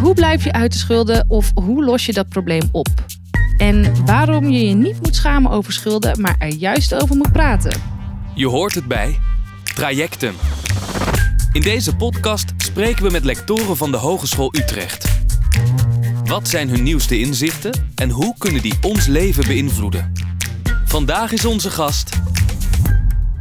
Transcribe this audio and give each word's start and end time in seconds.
Hoe 0.00 0.14
blijf 0.14 0.44
je 0.44 0.52
uit 0.52 0.72
de 0.72 0.78
schulden 0.78 1.24
of 1.28 1.50
hoe 1.54 1.84
los 1.84 2.06
je 2.06 2.12
dat 2.12 2.28
probleem 2.28 2.68
op? 2.72 2.88
En 3.58 4.04
waarom 4.04 4.50
je 4.50 4.66
je 4.66 4.74
niet 4.74 5.02
moet 5.02 5.16
schamen 5.16 5.50
over 5.50 5.72
schulden, 5.72 6.20
maar 6.20 6.36
er 6.38 6.48
juist 6.54 6.94
over 6.94 7.16
moet 7.16 7.32
praten. 7.32 7.80
Je 8.34 8.46
hoort 8.46 8.74
het 8.74 8.84
bij 8.84 9.18
Trajectum. 9.74 10.34
In 11.52 11.60
deze 11.60 11.96
podcast 11.96 12.52
spreken 12.56 13.04
we 13.04 13.10
met 13.10 13.24
lectoren 13.24 13.76
van 13.76 13.90
de 13.90 13.96
Hogeschool 13.96 14.54
Utrecht. 14.56 15.08
Wat 16.24 16.48
zijn 16.48 16.68
hun 16.68 16.82
nieuwste 16.82 17.18
inzichten 17.18 17.90
en 17.94 18.10
hoe 18.10 18.34
kunnen 18.38 18.62
die 18.62 18.78
ons 18.80 19.06
leven 19.06 19.46
beïnvloeden? 19.46 20.12
Vandaag 20.84 21.32
is 21.32 21.44
onze 21.44 21.70
gast 21.70 22.10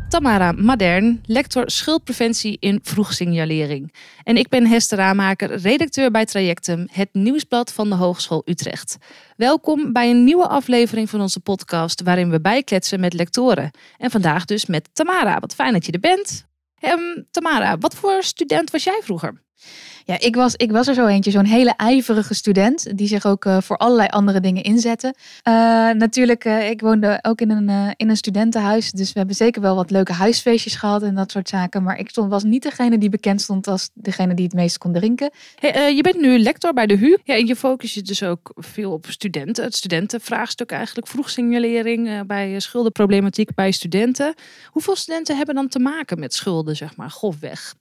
Tamara 0.10 0.52
Madern, 0.52 1.22
lector 1.26 1.72
schuldpreventie 1.72 2.58
in 2.60 2.80
vroegsignalering. 2.84 3.94
En 4.24 4.38
ik 4.38 4.50
ben 4.50 4.68
Hester 4.68 4.98
Raamaker, 4.98 5.56
redacteur 5.56 6.12
bij 6.12 6.26
Trajectum, 6.26 6.88
het 6.92 7.10
nieuwsblad 7.12 7.74
van 7.74 7.90
de 7.90 7.96
Hogeschool 7.96 8.42
Utrecht. 8.46 8.98
Welkom 9.38 9.94
bij 9.94 10.10
een 10.10 10.24
nieuwe 10.24 10.48
aflevering 10.48 11.10
van 11.10 11.22
onze 11.22 11.40
podcast, 11.40 12.02
waarin 12.02 12.30
we 12.30 12.42
bijkletsen 12.42 13.00
met 13.00 13.14
lectoren. 13.14 13.72
En 13.98 14.12
vandaag 14.12 14.46
dus 14.46 14.66
met 14.66 14.90
Tamara. 14.94 15.40
Wat 15.40 15.56
fijn 15.56 15.74
dat 15.74 15.86
je 15.86 15.92
er 15.92 16.00
bent. 16.00 16.48
Um, 16.82 17.28
Tamara, 17.32 17.78
wat 17.78 17.96
voor 17.96 18.24
student 18.24 18.72
was 18.72 18.84
jij 18.84 19.02
vroeger? 19.04 19.42
Ja, 20.06 20.20
ik 20.20 20.36
was, 20.36 20.56
ik 20.56 20.72
was 20.72 20.88
er 20.88 20.94
zo 20.94 21.06
eentje, 21.06 21.32
zo'n 21.32 21.46
hele 21.46 21.74
ijverige 21.78 22.34
student 22.34 22.98
die 22.98 23.08
zich 23.08 23.26
ook 23.26 23.46
uh, 23.46 23.58
voor 23.62 23.78
allerlei 23.78 24.08
andere 24.08 24.40
dingen 24.40 24.64
inzette. 24.64 25.14
Uh, 25.48 25.54
natuurlijk, 25.92 26.46
uh, 26.46 26.70
ik 26.70 26.82
woonde 26.82 27.20
ook 27.22 27.42
in 27.42 27.50
een, 27.50 27.94
in 27.98 28.10
een 28.10 28.18
studentenhuis, 28.18 28.92
dus 28.92 29.12
we 29.12 29.18
hebben 29.18 29.36
zeker 29.36 29.62
wel 29.62 29.76
wat 29.76 29.92
leuke 29.92 30.14
huisfeestjes 30.14 30.76
gehad 30.76 31.04
en 31.04 31.16
dat 31.16 31.32
soort 31.32 31.50
zaken. 31.50 31.84
Maar 31.84 31.98
ik 31.98 32.10
stond, 32.10 32.30
was 32.30 32.44
niet 32.44 32.64
degene 32.64 32.98
die 32.98 33.10
bekend 33.10 33.42
stond 33.42 33.68
als 33.68 33.90
degene 33.94 34.34
die 34.34 34.46
het 34.46 34.54
meest 34.54 34.78
kon 34.78 34.94
drinken. 34.94 35.32
Je 35.96 36.00
bent 36.02 36.22
nu 36.22 36.40
lector 36.40 36.74
bij 36.74 36.86
de 36.86 36.98
HU 36.98 37.18
ja, 37.24 37.36
en 37.36 37.46
je 37.46 37.56
focus 37.56 37.94
je 37.94 38.02
dus 38.02 38.24
ook 38.24 38.52
veel 38.56 38.92
op 38.92 39.06
studenten, 39.10 39.64
het 39.64 39.76
studentenvraagstuk 39.76 40.72
eigenlijk, 40.72 41.08
vroegsignalering 41.08 42.26
bij 42.28 42.60
schuldenproblematiek 42.60 43.56
bij 43.56 43.72
studenten. 43.72 44.34
Hoeveel 44.66 44.96
studenten 44.96 45.38
hebben 45.38 45.56
dan 45.56 45.68
te 45.68 45.80
maken 45.80 46.20
met 46.20 46.34
schulden, 46.34 46.76
zeg 46.76 46.96
maar, 46.96 47.10
grofweg? 47.10 47.74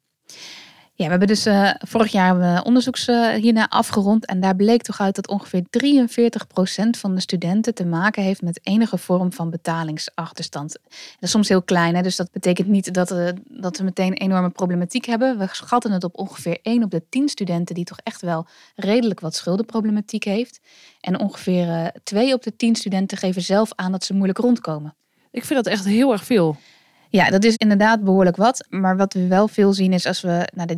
Ja, 0.99 1.05
we 1.05 1.11
hebben 1.11 1.29
dus 1.29 1.47
uh, 1.47 1.71
vorig 1.79 2.13
jaar 2.13 2.63
onderzoeks 2.63 3.09
uh, 3.09 3.29
hierna 3.29 3.69
afgerond. 3.69 4.27
En 4.27 4.41
daar 4.41 4.57
bleek 4.57 4.83
toch 4.83 5.01
uit 5.01 5.15
dat 5.15 5.29
ongeveer 5.29 5.63
43% 5.63 5.65
van 6.91 7.15
de 7.15 7.21
studenten 7.21 7.75
te 7.75 7.85
maken 7.85 8.23
heeft 8.23 8.43
met 8.43 8.61
enige 8.63 8.99
vorm 8.99 9.33
van 9.33 9.51
betalingsachterstand. 9.51 10.73
Dat 10.83 10.93
is 11.21 11.31
soms 11.31 11.49
heel 11.49 11.63
klein, 11.63 11.95
hè? 11.95 12.03
dus 12.03 12.17
dat 12.17 12.31
betekent 12.33 12.69
niet 12.69 12.95
dat, 12.95 13.11
uh, 13.11 13.29
dat 13.45 13.79
we 13.79 13.85
meteen 13.85 14.11
een 14.11 14.17
enorme 14.17 14.51
problematiek 14.51 15.05
hebben. 15.05 15.39
We 15.39 15.47
schatten 15.51 15.93
het 15.93 16.05
op 16.05 16.19
ongeveer 16.19 16.59
1 16.63 16.83
op 16.83 16.91
de 16.91 17.03
10 17.09 17.29
studenten 17.29 17.75
die 17.75 17.85
toch 17.85 18.01
echt 18.03 18.21
wel 18.21 18.47
redelijk 18.75 19.21
wat 19.21 19.35
schuldenproblematiek 19.35 20.25
heeft. 20.25 20.61
En 21.01 21.19
ongeveer 21.19 21.93
2 22.03 22.35
op 22.35 22.43
de 22.43 22.57
10 22.57 22.77
studenten 22.77 23.19
geven 23.19 23.43
zelf 23.43 23.71
aan 23.75 23.93
dat 23.93 24.05
ze 24.05 24.15
moeilijk 24.15 24.39
rondkomen. 24.39 24.95
Ik 25.31 25.45
vind 25.45 25.65
dat 25.65 25.73
echt 25.73 25.85
heel 25.85 26.13
erg 26.13 26.25
veel. 26.25 26.57
Ja, 27.11 27.31
dat 27.31 27.45
is 27.45 27.57
inderdaad 27.57 28.05
behoorlijk 28.05 28.37
wat. 28.37 28.67
Maar 28.69 28.97
wat 28.97 29.13
we 29.13 29.27
wel 29.27 29.49
veel 29.49 29.73
zien 29.73 29.93
is 29.93 30.07
als 30.07 30.21
we 30.21 30.49
naar 30.55 30.67
de 30.67 30.77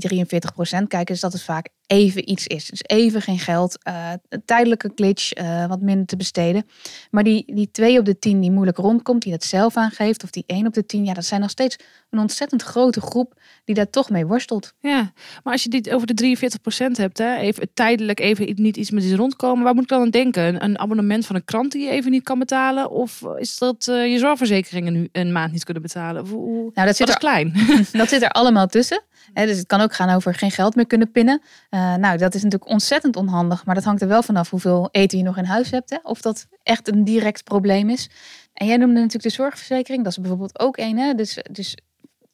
43% 0.83 0.87
kijken, 0.87 1.14
is 1.14 1.20
dat 1.20 1.33
het 1.33 1.42
vaak 1.42 1.69
even 1.91 2.31
iets 2.31 2.47
is. 2.47 2.67
Dus 2.67 2.83
even 2.83 3.23
geen 3.23 3.39
geld, 3.39 3.79
uh, 3.89 4.13
tijdelijke 4.45 4.93
glitch, 4.95 5.39
uh, 5.39 5.67
wat 5.67 5.81
minder 5.81 6.07
te 6.07 6.17
besteden. 6.17 6.67
Maar 7.11 7.25
die, 7.25 7.55
die 7.55 7.71
2 7.71 7.99
op 7.99 8.05
de 8.05 8.19
10 8.19 8.41
die 8.41 8.51
moeilijk 8.51 8.79
rondkomt, 8.79 9.23
die 9.23 9.33
dat 9.33 9.45
zelf 9.45 9.77
aangeeft, 9.77 10.23
of 10.23 10.31
die 10.31 10.45
1 10.47 10.67
op 10.67 10.75
de 10.75 10.87
10, 10.87 11.05
ja, 11.05 11.15
dat 11.15 11.25
zijn 11.25 11.41
nog 11.41 11.51
steeds 11.51 11.77
een 12.11 12.19
ontzettend 12.19 12.63
grote 12.63 13.01
groep 13.01 13.35
die 13.65 13.75
daar 13.75 13.91
toch 13.91 14.11
mee 14.11 14.27
worstelt. 14.27 14.73
Ja, 14.81 15.13
maar 15.45 15.53
als 15.53 15.63
je 15.63 15.69
dit 15.69 15.91
over 15.91 16.07
de 16.07 16.15
43% 16.15 16.97
hebt, 16.97 17.19
hè, 17.19 17.37
even 17.37 17.69
tijdelijk 17.75 18.21
even 18.21 18.55
niet 18.57 18.77
iets 18.77 18.91
met 18.91 19.05
iets 19.05 19.15
rondkomen, 19.15 19.65
waar 19.65 19.75
moet 19.75 19.83
ik 19.83 19.89
dan 19.89 20.01
aan 20.01 20.11
denken? 20.11 20.65
Een, 20.65 20.79
abonnement 20.79 21.27
van 21.27 21.37
een 21.37 21.45
krant 21.45 21.73
die 21.73 21.85
je 21.85 21.91
even 21.91 22.11
niet 22.11 22.23
kan 22.23 22.39
betalen? 22.39 22.91
Of 22.91 23.23
is 23.39 23.59
dat 23.59 23.87
uh, 23.91 24.12
je 24.12 24.19
zorgverzekeringen 24.19 24.93
nu 24.93 25.09
een 25.12 25.33
maand 25.33 25.53
niet 25.53 25.65
kunnen 25.65 25.83
betalen? 25.83 26.27
Hoe, 26.27 26.71
nou, 26.75 26.87
dat 26.87 26.97
zit 26.97 27.09
er 27.09 27.19
klein. 27.19 27.55
dat 27.93 28.09
zit 28.09 28.23
er 28.23 28.31
allemaal 28.31 28.67
tussen. 28.67 29.03
dus 29.34 29.56
het 29.56 29.67
kan 29.67 29.81
ook 29.81 29.95
gaan 29.95 30.15
over 30.15 30.34
geen 30.34 30.50
geld 30.50 30.75
meer 30.75 30.87
kunnen 30.87 31.11
pinnen. 31.11 31.41
Uh, 31.71 31.80
nou, 31.81 32.17
dat 32.17 32.35
is 32.35 32.43
natuurlijk 32.43 32.71
ontzettend 32.71 33.17
onhandig, 33.17 33.65
maar 33.65 33.75
dat 33.75 33.85
hangt 33.85 34.03
er 34.03 34.09
wel 34.09 34.23
vanaf 34.23 34.51
hoeveel 34.51 34.89
eten 34.91 35.19
je 35.19 35.25
nog 35.25 35.37
in 35.37 35.45
huis 35.45 35.71
hebt. 35.71 35.91
Hè? 35.91 35.97
Of 36.03 36.21
dat 36.21 36.47
echt 36.63 36.89
een 36.89 37.05
direct 37.05 37.45
probleem 37.45 37.91
is. 37.91 38.11
En 38.53 38.67
jij 38.67 38.77
noemde 38.77 38.95
natuurlijk 38.95 39.23
de 39.23 39.43
zorgverzekering, 39.43 40.05
dat 40.05 40.13
is 40.13 40.19
bijvoorbeeld 40.19 40.61
ook 40.61 40.77
één. 40.77 40.99
Hè? 40.99 41.15
Dus, 41.15 41.39
dus 41.51 41.77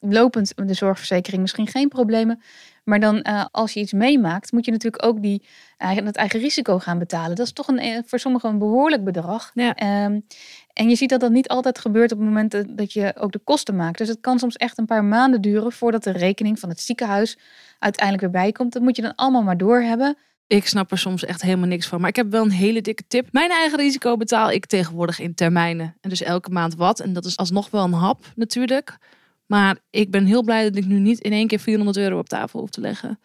lopend 0.00 0.52
de 0.56 0.74
zorgverzekering 0.74 1.40
misschien 1.42 1.66
geen 1.66 1.88
problemen. 1.88 2.40
Maar 2.84 3.00
dan 3.00 3.26
uh, 3.28 3.44
als 3.50 3.72
je 3.72 3.80
iets 3.80 3.92
meemaakt, 3.92 4.52
moet 4.52 4.64
je 4.64 4.70
natuurlijk 4.70 5.04
ook 5.04 5.22
die, 5.22 5.46
uh, 5.78 5.90
het 5.90 6.16
eigen 6.16 6.40
risico 6.40 6.78
gaan 6.78 6.98
betalen. 6.98 7.36
Dat 7.36 7.46
is 7.46 7.52
toch 7.52 7.68
een, 7.68 7.78
eh, 7.78 7.98
voor 8.04 8.18
sommigen 8.18 8.48
een 8.48 8.58
behoorlijk 8.58 9.04
bedrag. 9.04 9.50
Ja. 9.54 10.04
Um, 10.04 10.26
en 10.76 10.88
je 10.88 10.96
ziet 10.96 11.08
dat 11.08 11.20
dat 11.20 11.30
niet 11.30 11.48
altijd 11.48 11.78
gebeurt 11.78 12.12
op 12.12 12.18
het 12.18 12.26
moment 12.26 12.78
dat 12.78 12.92
je 12.92 13.14
ook 13.18 13.32
de 13.32 13.38
kosten 13.38 13.76
maakt. 13.76 13.98
Dus 13.98 14.08
het 14.08 14.20
kan 14.20 14.38
soms 14.38 14.56
echt 14.56 14.78
een 14.78 14.86
paar 14.86 15.04
maanden 15.04 15.40
duren 15.40 15.72
voordat 15.72 16.04
de 16.04 16.10
rekening 16.10 16.58
van 16.58 16.68
het 16.68 16.80
ziekenhuis 16.80 17.38
uiteindelijk 17.78 18.32
weer 18.32 18.42
bijkomt. 18.42 18.72
Dat 18.72 18.82
moet 18.82 18.96
je 18.96 19.02
dan 19.02 19.14
allemaal 19.14 19.42
maar 19.42 19.56
doorhebben. 19.56 20.16
Ik 20.46 20.66
snap 20.66 20.90
er 20.90 20.98
soms 20.98 21.24
echt 21.24 21.42
helemaal 21.42 21.68
niks 21.68 21.86
van. 21.86 22.00
Maar 22.00 22.08
ik 22.08 22.16
heb 22.16 22.30
wel 22.30 22.44
een 22.44 22.50
hele 22.50 22.80
dikke 22.80 23.02
tip. 23.08 23.28
Mijn 23.32 23.50
eigen 23.50 23.78
risico 23.78 24.16
betaal 24.16 24.50
ik 24.50 24.66
tegenwoordig 24.66 25.18
in 25.18 25.34
termijnen. 25.34 25.96
En 26.00 26.10
dus 26.10 26.22
elke 26.22 26.50
maand 26.50 26.74
wat. 26.74 27.00
En 27.00 27.12
dat 27.12 27.24
is 27.24 27.36
alsnog 27.36 27.70
wel 27.70 27.84
een 27.84 27.92
hap 27.92 28.24
natuurlijk. 28.34 28.98
Maar 29.46 29.76
ik 29.90 30.10
ben 30.10 30.24
heel 30.24 30.42
blij 30.42 30.62
dat 30.62 30.76
ik 30.76 30.86
nu 30.86 30.98
niet 30.98 31.20
in 31.20 31.32
één 31.32 31.46
keer 31.46 31.60
400 31.60 31.96
euro 31.96 32.18
op 32.18 32.28
tafel 32.28 32.60
hoef 32.60 32.70
te 32.70 32.80
leggen. 32.80 33.18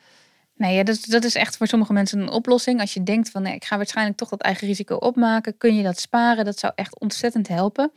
Nee, 0.61 0.83
dat, 0.83 1.05
dat 1.07 1.23
is 1.23 1.35
echt 1.35 1.57
voor 1.57 1.67
sommige 1.67 1.93
mensen 1.93 2.19
een 2.19 2.29
oplossing. 2.29 2.79
Als 2.79 2.93
je 2.93 3.03
denkt 3.03 3.29
van 3.29 3.41
nee, 3.41 3.55
ik 3.55 3.65
ga 3.65 3.77
waarschijnlijk 3.77 4.17
toch 4.17 4.29
dat 4.29 4.41
eigen 4.41 4.67
risico 4.67 4.95
opmaken, 4.95 5.57
kun 5.57 5.75
je 5.75 5.83
dat 5.83 5.99
sparen. 5.99 6.45
Dat 6.45 6.59
zou 6.59 6.73
echt 6.75 6.99
ontzettend 6.99 7.47
helpen. 7.47 7.91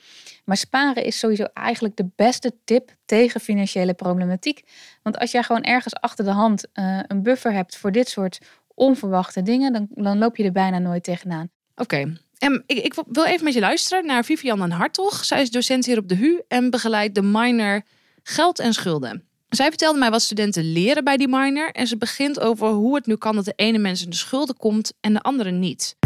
Maar 0.45 0.57
sparen 0.57 1.05
is 1.05 1.19
sowieso 1.19 1.45
eigenlijk 1.45 1.97
de 1.97 2.09
beste 2.17 2.53
tip 2.65 2.95
tegen 3.05 3.41
financiële 3.41 3.95
problematiek. 3.95 4.63
Want 5.03 5.19
als 5.19 5.31
jij 5.31 5.43
gewoon 5.43 5.63
ergens 5.63 5.95
achter 5.95 6.25
de 6.25 6.31
hand 6.31 6.67
uh, 6.75 7.01
een 7.07 7.23
buffer 7.23 7.53
hebt 7.53 7.77
voor 7.77 7.93
dit 7.93 8.09
soort 8.09 8.39
onverwachte 8.75 9.43
dingen, 9.43 9.73
dan, 9.73 9.87
dan 9.91 10.19
loop 10.19 10.37
je 10.37 10.45
er 10.45 10.53
bijna 10.53 10.79
nooit 10.79 11.05
tegenaan. 11.05 11.51
Oké. 11.77 12.19
En 12.39 12.63
ik, 12.67 12.79
ik, 12.79 12.95
wil 13.09 13.25
even 13.25 13.45
met 13.45 13.55
je 13.55 13.61
luisteren 13.61 14.07
naar 14.07 14.25
Vivian 14.25 14.71
Hartog. 14.71 15.25
Zij 15.25 15.43
is 15.43 15.51
docent 15.51 15.87
hier 15.87 15.99
op 15.99 16.09
de 16.09 16.17
HU 16.17 16.43
en 16.49 16.71
begeleidt 16.71 17.15
de 17.15 17.23
minor 17.23 17.83
geld 18.23 18.59
en 18.59 18.73
schulden. 18.73 19.29
Zij 19.55 19.69
vertelde 19.69 19.99
mij 19.99 20.11
wat 20.11 20.23
studenten 20.23 20.73
leren 20.73 21.05
bij 21.05 21.17
die 21.17 21.29
minor 21.29 21.71
en 21.71 21.87
ze 21.87 21.99
begint 21.99 22.41
over 22.41 22.69
hoe 22.69 22.95
het 22.95 23.07
nu 23.07 23.17
kan 23.17 23.35
dat 23.35 23.45
de 23.45 23.53
ene 23.57 23.79
mens 23.79 24.05
in 24.05 24.11
de 24.11 24.17
schulden 24.17 24.57
komt 24.57 24.99
en 25.01 25.13
de 25.13 25.21
andere 25.21 25.51
niet. 25.51 25.97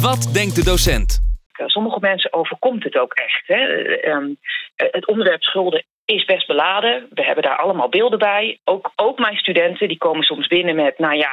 Wat 0.00 0.30
denkt 0.32 0.54
de 0.54 0.64
docent? 0.64 1.20
Sommige 1.66 2.00
mensen 2.00 2.32
overkomt 2.32 2.84
het 2.84 2.96
ook 2.96 3.12
echt. 3.12 3.46
Hè. 3.46 3.60
Ehm, 4.00 4.34
het 4.76 5.06
onderwerp 5.06 5.42
schulden 5.42 5.84
is 6.04 6.24
best 6.24 6.46
beladen. 6.46 7.06
We 7.10 7.24
hebben 7.24 7.44
daar 7.44 7.56
allemaal 7.56 7.88
beelden 7.88 8.18
bij. 8.18 8.58
Ook, 8.64 8.92
ook 8.96 9.18
mijn 9.18 9.36
studenten 9.36 9.88
die 9.88 9.98
komen 9.98 10.22
soms 10.22 10.46
binnen 10.46 10.74
met, 10.74 10.98
nou 10.98 11.16
ja, 11.16 11.30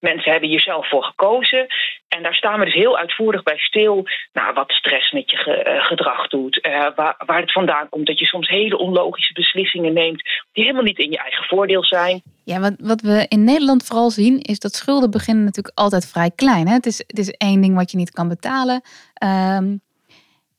mensen 0.00 0.30
hebben 0.30 0.48
hier 0.48 0.60
zelf 0.60 0.88
voor 0.88 1.04
gekozen. 1.04 1.66
En 2.08 2.22
daar 2.22 2.34
staan 2.34 2.58
we 2.58 2.64
dus 2.64 2.74
heel 2.74 2.98
uitvoerig 2.98 3.42
bij 3.42 3.58
stil. 3.58 4.06
Nou, 4.32 4.54
wat 4.54 4.70
stress 4.70 5.12
met 5.12 5.30
je 5.30 5.36
eh, 5.36 5.84
gedrag 5.84 6.28
doet. 6.28 6.66
Uh, 6.66 6.86
waar, 6.94 7.22
waar 7.26 7.40
het 7.40 7.52
vandaan 7.52 7.88
komt 7.88 8.06
dat 8.06 8.18
je 8.18 8.26
soms 8.26 8.48
hele 8.48 8.78
onlogische 8.78 9.32
beslissingen 9.32 9.92
neemt. 9.92 10.22
die 10.52 10.64
helemaal 10.64 10.82
niet 10.82 10.98
in 10.98 11.10
je 11.10 11.18
eigen 11.18 11.44
voordeel 11.44 11.84
zijn. 11.84 12.22
Ja, 12.44 12.60
wat, 12.60 12.74
wat 12.78 13.00
we 13.00 13.26
in 13.28 13.44
Nederland 13.44 13.86
vooral 13.86 14.10
zien 14.10 14.40
is 14.40 14.58
dat 14.58 14.74
schulden 14.74 15.10
beginnen 15.10 15.44
natuurlijk 15.44 15.78
altijd 15.78 16.10
vrij 16.10 16.30
klein. 16.34 16.66
Hè? 16.66 16.74
Het, 16.74 16.86
is, 16.86 16.98
het 16.98 17.18
is 17.18 17.30
één 17.30 17.60
ding 17.60 17.74
wat 17.76 17.90
je 17.90 17.96
niet 17.96 18.10
kan 18.10 18.28
betalen. 18.28 18.82
Um, 19.24 19.80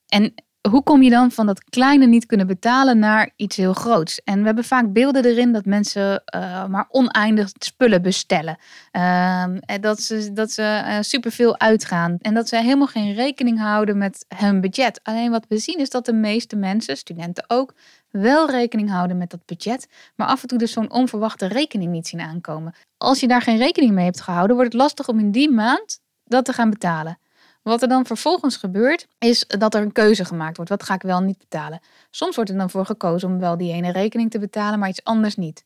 en 0.07 0.33
hoe 0.69 0.83
kom 0.83 1.01
je 1.01 1.09
dan 1.09 1.31
van 1.31 1.45
dat 1.45 1.63
kleine 1.63 2.05
niet 2.05 2.25
kunnen 2.25 2.47
betalen 2.47 2.99
naar 2.99 3.29
iets 3.35 3.55
heel 3.55 3.73
groots? 3.73 4.21
En 4.23 4.39
we 4.39 4.45
hebben 4.45 4.63
vaak 4.63 4.93
beelden 4.93 5.25
erin 5.25 5.51
dat 5.51 5.65
mensen 5.65 6.23
uh, 6.35 6.65
maar 6.65 6.87
oneindig 6.89 7.49
spullen 7.57 8.01
bestellen. 8.01 8.57
Uh, 8.91 9.43
dat 9.81 10.01
ze, 10.01 10.33
dat 10.33 10.51
ze 10.51 10.81
uh, 10.85 10.97
superveel 11.01 11.59
uitgaan. 11.59 12.17
En 12.21 12.33
dat 12.33 12.47
ze 12.47 12.57
helemaal 12.57 12.87
geen 12.87 13.13
rekening 13.13 13.59
houden 13.59 13.97
met 13.97 14.25
hun 14.35 14.61
budget. 14.61 14.99
Alleen 15.03 15.31
wat 15.31 15.45
we 15.47 15.57
zien 15.57 15.77
is 15.79 15.89
dat 15.89 16.05
de 16.05 16.13
meeste 16.13 16.55
mensen, 16.55 16.97
studenten 16.97 17.43
ook, 17.47 17.73
wel 18.09 18.49
rekening 18.49 18.89
houden 18.89 19.17
met 19.17 19.29
dat 19.29 19.45
budget. 19.45 19.87
Maar 20.15 20.27
af 20.27 20.41
en 20.41 20.47
toe 20.47 20.57
dus 20.57 20.71
zo'n 20.71 20.91
onverwachte 20.91 21.47
rekening 21.47 21.91
niet 21.91 22.07
zien 22.07 22.21
aankomen. 22.21 22.73
Als 22.97 23.19
je 23.19 23.27
daar 23.27 23.41
geen 23.41 23.57
rekening 23.57 23.93
mee 23.93 24.05
hebt 24.05 24.21
gehouden, 24.21 24.55
wordt 24.55 24.73
het 24.73 24.81
lastig 24.81 25.07
om 25.07 25.19
in 25.19 25.31
die 25.31 25.51
maand 25.51 25.99
dat 26.25 26.45
te 26.45 26.53
gaan 26.53 26.69
betalen. 26.69 27.17
Wat 27.61 27.81
er 27.81 27.87
dan 27.87 28.05
vervolgens 28.05 28.57
gebeurt, 28.57 29.07
is 29.17 29.45
dat 29.47 29.73
er 29.73 29.81
een 29.81 29.91
keuze 29.91 30.25
gemaakt 30.25 30.55
wordt. 30.55 30.71
Wat 30.71 30.83
ga 30.83 30.93
ik 30.93 31.01
wel 31.01 31.19
niet 31.19 31.37
betalen? 31.37 31.79
Soms 32.11 32.35
wordt 32.35 32.49
er 32.49 32.57
dan 32.57 32.69
voor 32.69 32.85
gekozen 32.85 33.29
om 33.29 33.39
wel 33.39 33.57
die 33.57 33.73
ene 33.73 33.91
rekening 33.91 34.31
te 34.31 34.39
betalen, 34.39 34.79
maar 34.79 34.89
iets 34.89 35.03
anders 35.03 35.35
niet. 35.35 35.65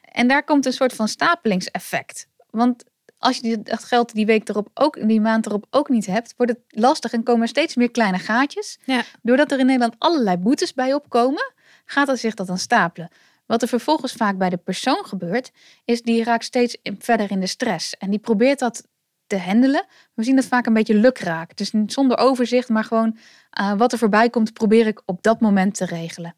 En 0.00 0.28
daar 0.28 0.44
komt 0.44 0.66
een 0.66 0.72
soort 0.72 0.92
van 0.92 1.08
stapelingseffect. 1.08 2.28
Want 2.50 2.84
als 3.18 3.38
je 3.38 3.62
dat 3.62 3.84
geld 3.84 4.14
die 4.14 4.26
week 4.26 4.48
erop 4.48 4.68
ook, 4.74 5.08
die 5.08 5.20
maand 5.20 5.46
erop 5.46 5.66
ook 5.70 5.88
niet 5.88 6.06
hebt, 6.06 6.34
wordt 6.36 6.52
het 6.52 6.60
lastig 6.68 7.12
en 7.12 7.22
komen 7.22 7.42
er 7.42 7.48
steeds 7.48 7.74
meer 7.74 7.90
kleine 7.90 8.18
gaatjes. 8.18 8.78
Ja. 8.84 9.02
Doordat 9.22 9.52
er 9.52 9.58
in 9.58 9.66
Nederland 9.66 9.94
allerlei 9.98 10.36
boetes 10.36 10.74
bij 10.74 10.94
opkomen, 10.94 11.52
gaat 11.84 12.08
er 12.08 12.18
zich 12.18 12.34
dat 12.34 12.46
dan 12.46 12.58
stapelen. 12.58 13.08
Wat 13.46 13.62
er 13.62 13.68
vervolgens 13.68 14.12
vaak 14.12 14.38
bij 14.38 14.50
de 14.50 14.56
persoon 14.56 15.04
gebeurt, 15.04 15.50
is 15.84 16.02
die 16.02 16.24
raakt 16.24 16.44
steeds 16.44 16.76
verder 16.98 17.30
in 17.30 17.40
de 17.40 17.46
stress. 17.46 17.96
En 17.96 18.10
die 18.10 18.18
probeert 18.18 18.58
dat 18.58 18.86
te 19.26 19.38
handelen. 19.38 19.86
We 20.14 20.22
zien 20.24 20.36
dat 20.36 20.44
vaak 20.44 20.66
een 20.66 20.72
beetje 20.72 20.94
lukraak. 20.94 21.56
Dus 21.56 21.72
zonder 21.86 22.18
overzicht, 22.18 22.68
maar 22.68 22.84
gewoon 22.84 23.18
uh, 23.60 23.72
wat 23.72 23.92
er 23.92 23.98
voorbij 23.98 24.30
komt, 24.30 24.52
probeer 24.52 24.86
ik 24.86 25.02
op 25.04 25.22
dat 25.22 25.40
moment 25.40 25.74
te 25.74 25.84
regelen. 25.84 26.34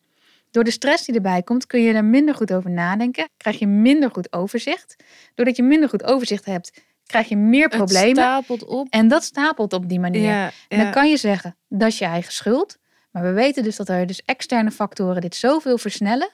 Door 0.51 0.65
de 0.65 0.71
stress 0.71 1.05
die 1.05 1.15
erbij 1.15 1.43
komt, 1.43 1.67
kun 1.67 1.81
je 1.81 1.93
er 1.93 2.05
minder 2.05 2.35
goed 2.35 2.53
over 2.53 2.71
nadenken. 2.71 3.29
Krijg 3.37 3.59
je 3.59 3.67
minder 3.67 4.11
goed 4.11 4.33
overzicht. 4.33 4.97
Doordat 5.35 5.57
je 5.57 5.63
minder 5.63 5.89
goed 5.89 6.05
overzicht 6.05 6.45
hebt, 6.45 6.83
krijg 7.07 7.29
je 7.29 7.37
meer 7.37 7.69
problemen. 7.69 8.09
Het 8.09 8.17
stapelt 8.17 8.65
op. 8.65 8.87
En 8.91 9.09
dat 9.09 9.25
stapelt 9.25 9.73
op 9.73 9.89
die 9.89 10.01
manier. 10.01 10.53
En 10.69 10.79
dan 10.79 10.91
kan 10.91 11.11
je 11.11 11.17
zeggen, 11.17 11.57
dat 11.69 11.89
is 11.89 11.99
je 11.99 12.05
eigen 12.05 12.33
schuld. 12.33 12.79
Maar 13.11 13.23
we 13.23 13.33
weten 13.33 13.63
dus 13.63 13.77
dat 13.77 13.89
er 13.89 14.07
dus 14.07 14.23
externe 14.23 14.71
factoren 14.71 15.21
dit 15.21 15.35
zoveel 15.35 15.79
versnellen. 15.79 16.31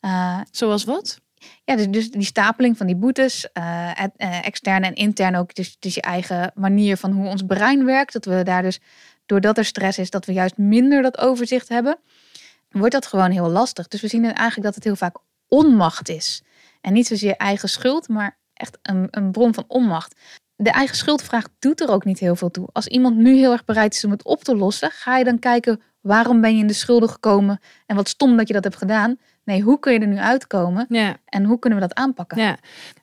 Uh, 0.00 0.40
Zoals 0.50 0.84
wat? 0.84 1.20
Ja, 1.64 1.76
dus, 1.76 1.88
dus 1.88 2.10
die 2.10 2.22
stapeling 2.22 2.76
van 2.76 2.86
die 2.86 2.96
boetes, 2.96 3.48
uh, 3.58 4.44
externe 4.44 4.86
en 4.86 4.94
intern 4.94 5.36
ook, 5.36 5.54
dus, 5.54 5.76
dus 5.78 5.94
je 5.94 6.00
eigen 6.02 6.52
manier 6.54 6.96
van 6.96 7.12
hoe 7.12 7.28
ons 7.28 7.42
brein 7.46 7.84
werkt. 7.84 8.12
Dat 8.12 8.24
we 8.24 8.42
daar 8.42 8.62
dus, 8.62 8.80
doordat 9.26 9.58
er 9.58 9.64
stress 9.64 9.98
is, 9.98 10.10
dat 10.10 10.26
we 10.26 10.32
juist 10.32 10.56
minder 10.56 11.02
dat 11.02 11.18
overzicht 11.18 11.68
hebben 11.68 11.98
wordt 12.70 12.94
dat 12.94 13.06
gewoon 13.06 13.30
heel 13.30 13.48
lastig. 13.48 13.88
Dus 13.88 14.00
we 14.00 14.08
zien 14.08 14.24
eigenlijk 14.24 14.62
dat 14.62 14.74
het 14.74 14.84
heel 14.84 14.96
vaak 14.96 15.16
onmacht 15.48 16.08
is. 16.08 16.42
En 16.80 16.92
niet 16.92 17.06
zozeer 17.06 17.36
eigen 17.36 17.68
schuld, 17.68 18.08
maar 18.08 18.38
echt 18.52 18.78
een, 18.82 19.08
een 19.10 19.32
bron 19.32 19.54
van 19.54 19.64
onmacht. 19.68 20.20
De 20.56 20.70
eigen 20.70 20.96
schuldvraag 20.96 21.48
doet 21.58 21.80
er 21.80 21.90
ook 21.90 22.04
niet 22.04 22.18
heel 22.18 22.36
veel 22.36 22.50
toe. 22.50 22.68
Als 22.72 22.86
iemand 22.86 23.16
nu 23.16 23.36
heel 23.36 23.52
erg 23.52 23.64
bereid 23.64 23.94
is 23.94 24.04
om 24.04 24.10
het 24.10 24.24
op 24.24 24.44
te 24.44 24.56
lossen, 24.56 24.90
ga 24.90 25.16
je 25.16 25.24
dan 25.24 25.38
kijken 25.38 25.80
waarom 26.00 26.40
ben 26.40 26.54
je 26.54 26.60
in 26.60 26.66
de 26.66 26.72
schulden 26.72 27.08
gekomen 27.08 27.60
en 27.86 27.96
wat 27.96 28.08
stom 28.08 28.36
dat 28.36 28.48
je 28.48 28.54
dat 28.54 28.64
hebt 28.64 28.76
gedaan. 28.76 29.18
Nee, 29.44 29.60
hoe 29.60 29.78
kun 29.78 29.92
je 29.92 29.98
er 29.98 30.06
nu 30.06 30.18
uitkomen 30.18 30.86
ja. 30.88 31.16
en 31.24 31.44
hoe 31.44 31.58
kunnen 31.58 31.80
we 31.80 31.86
dat 31.86 31.96
aanpakken? 31.96 32.38
Ja 32.38 32.58